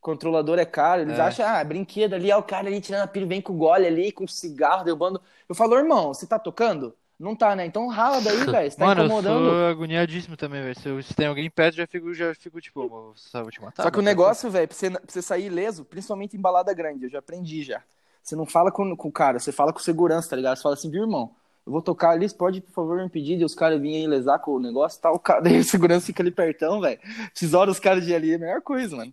[0.05, 1.03] controlador é caro.
[1.03, 1.23] Eles É.
[1.23, 3.87] acham, ah, brinquedo ali, ó, o cara ali tirando a pilha, vem com o gole
[3.87, 5.21] ali, com cigarro, derrubando.
[5.49, 6.95] Eu falo, irmão, você tá tocando?
[7.19, 7.65] Não tá, né?
[7.65, 8.71] Então rala daí, velho.
[8.71, 9.49] Você tá Mano, eu incomodando.
[9.51, 10.79] sou agoniadíssimo também, velho.
[10.79, 13.83] Se, eu- tem alguém perto, já fico, já fico tipo, só vou te matar.
[13.85, 17.05] Só que o negócio, velho, pra você, pra você sair ileso, principalmente em balada grande,
[17.05, 17.83] eu já aprendi já.
[18.23, 20.57] Você não fala com, com o cara, você fala com segurança, tá ligado?
[20.57, 21.31] Você fala assim, viu, irmão?
[21.67, 24.07] Eu vou tocar ali, você pode, por favor, me pedir, e os caras virem aí
[24.07, 25.23] lesar com o negócio e tal.
[25.43, 26.99] Daí o segurança fica ali pertão, velho.
[27.35, 29.13] Tesoura os caras de ali, é a melhor coisa, mano.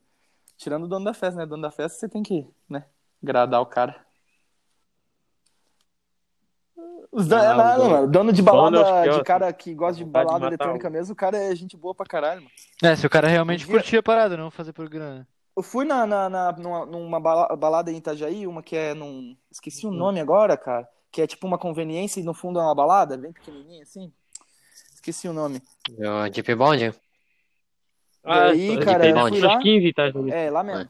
[0.62, 1.46] Tirando o dono da festa, né?
[1.48, 2.86] Dono da festa, você tem que, né,
[3.24, 4.06] agradar o cara.
[7.12, 8.08] Os é nada, o dono- mano.
[8.12, 10.92] Dono de dono, balada, que, ó, de cara que gosta de balada eletrônica um.
[10.92, 12.52] mesmo, o cara é gente boa pra caralho, mano.
[12.84, 15.28] É, se o cara realmente dia- curtir a parada, não fazer por grana.
[15.58, 19.36] Eu fui na, na, na- numa, numa bala- balada em Itajaí, uma que é num.
[19.52, 20.88] Esqueci o nome agora, cara.
[21.12, 24.14] Que é tipo uma conveniência e no fundo é uma balada, bem pequenininha assim.
[24.94, 25.60] Esqueci o nome.
[26.00, 26.94] É o Deep Bond?
[28.24, 30.12] Ah, aí, cara, eu fui lá- 15, tá?
[30.30, 30.90] É, lá mesmo.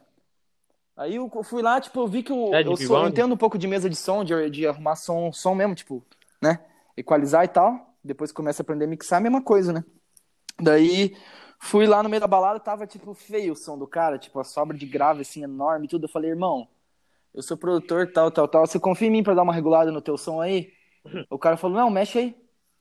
[0.96, 3.36] Aí eu fui lá, tipo, eu vi que eu, É, eu, sou, eu entendo um
[3.36, 6.04] pouco de mesa de som, de, de arrumar som, som mesmo, tipo,
[6.40, 6.60] né?
[6.96, 7.94] Equalizar e tal.
[8.04, 9.84] Depois começa a aprender a mixar, a mesma coisa, né?
[10.60, 11.16] Daí
[11.60, 14.44] fui lá no meio da balada, tava, tipo, feio o som do cara, tipo, a
[14.44, 16.04] sobra de grave, assim, enorme e tudo.
[16.06, 16.68] Eu falei, irmão,
[17.34, 18.66] eu sou produtor, tal, tal, tal.
[18.66, 20.72] Você confia em mim pra dar uma regulada no teu som aí?
[21.30, 22.36] O cara falou, não, mexe aí.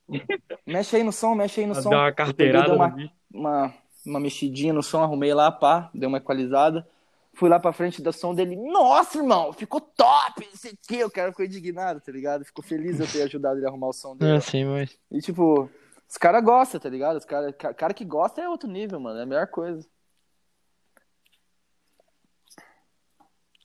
[0.68, 1.89] Mexe aí no som, mexe aí no Pra som.
[1.89, 2.95] dar uma carteirada uma,
[3.34, 3.74] uma,
[4.06, 6.88] uma mexidinha no som, arrumei lá, pá, dei uma equalizada.
[7.34, 8.56] Fui lá pra frente do som dele.
[8.58, 10.45] Nossa, irmão, ficou top!
[10.49, 12.43] Não sei o que, o cara ficou indignado, tá ligado?
[12.43, 14.34] Ficou feliz de eu ter ajudado ele a arrumar o som dele.
[14.38, 14.97] É, sim, mas.
[15.10, 15.70] E tipo,
[16.10, 17.16] os caras gostam, tá ligado?
[17.18, 19.18] Os cara, ca- cara que gosta é outro nível, mano.
[19.20, 19.88] É a melhor coisa.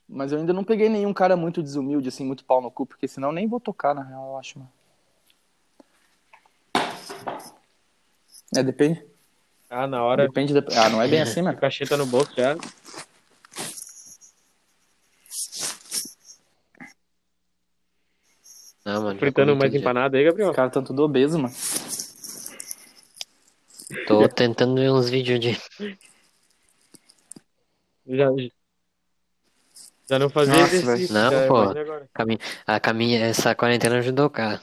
[0.07, 3.05] Mas eu ainda não peguei nenhum cara muito desumilde, assim, muito pau no cu, porque
[3.09, 4.71] senão nem vou tocar, na real, eu acho, mano.
[8.55, 9.05] É, depende.
[9.69, 10.63] Ah, na hora Depende da...
[10.81, 11.57] Ah, não é bem assim, a mano.
[11.59, 12.55] cacheta no bolso já.
[18.85, 19.19] Não, mano.
[19.19, 20.49] Fritando mais empanada aí, Gabriel.
[20.49, 21.53] Os caras tão tudo obeso, mano.
[24.07, 25.57] Tô tentando ver uns vídeos de.
[28.05, 28.29] Já,
[30.09, 31.13] já não fazia Nossa, exercício.
[31.13, 31.57] Não, pô.
[32.65, 33.19] A caminha...
[33.25, 34.61] Essa quarentena ajudou, cara.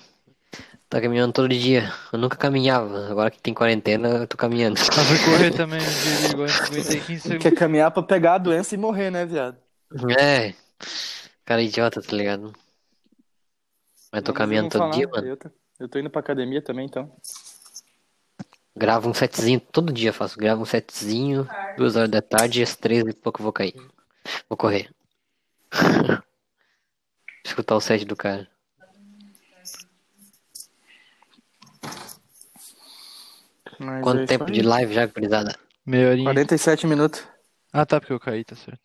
[0.89, 1.93] Tô caminhando todo dia.
[2.13, 3.09] Eu nunca caminhava.
[3.11, 4.79] Agora que tem quarentena, eu tô caminhando.
[4.79, 7.43] Mas fui correr também, de igual aguentei 15 segundos.
[7.43, 9.57] Quer caminhar pra pegar a doença e morrer, né, viado?
[10.19, 10.55] É.
[11.45, 12.53] Cara idiota, tá ligado?
[14.13, 15.23] Mas tô Não, caminhando todo vou dia, falar.
[15.23, 15.33] mano.
[15.33, 17.11] Eu tô, eu tô indo pra academia também, então.
[18.77, 20.39] Gravo um setzinho, todo dia eu faço.
[20.39, 23.75] Gravo um setzinho, duas horas da tarde, às três e pouco eu vou cair.
[24.49, 24.91] Vou correr.
[27.45, 28.49] Escutar o set do cara.
[33.79, 34.53] Mas é Quanto isso tempo aí.
[34.53, 35.55] de live já, gurizada?
[35.85, 36.25] Meia horinha.
[36.25, 37.23] 47 minutos.
[37.73, 38.81] Ah, tá, porque eu caí, tá certo.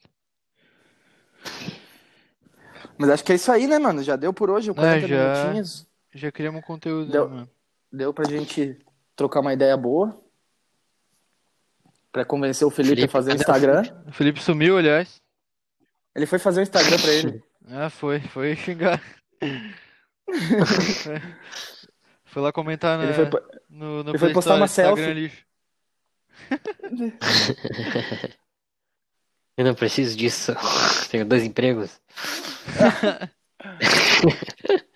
[2.97, 4.03] Mas acho que é isso aí, né, mano?
[4.03, 5.33] Já deu por hoje, 40 É, já.
[5.43, 5.87] minutinhos.
[6.13, 7.29] Já criamos um conteúdo, Deu.
[7.29, 7.49] né, mano?
[7.91, 8.77] Deu pra gente
[9.15, 10.19] trocar uma ideia boa.
[12.11, 13.83] Pra convencer o Felipe, Felipe, a fazer o Instagram.
[14.07, 15.21] O Felipe sumiu, aliás.
[16.15, 17.43] Ele foi fazer o Instagram pra ele.
[17.67, 18.99] Ah, foi, foi xingar.
[22.29, 22.33] foi.
[22.33, 25.13] Foi lá comentar na, Ele foi, po- no, no ele foi postar uma Instagram selfie.
[25.13, 25.45] lixo.
[29.57, 30.53] Eu não preciso disso.
[31.11, 31.99] Tenho dois empregos.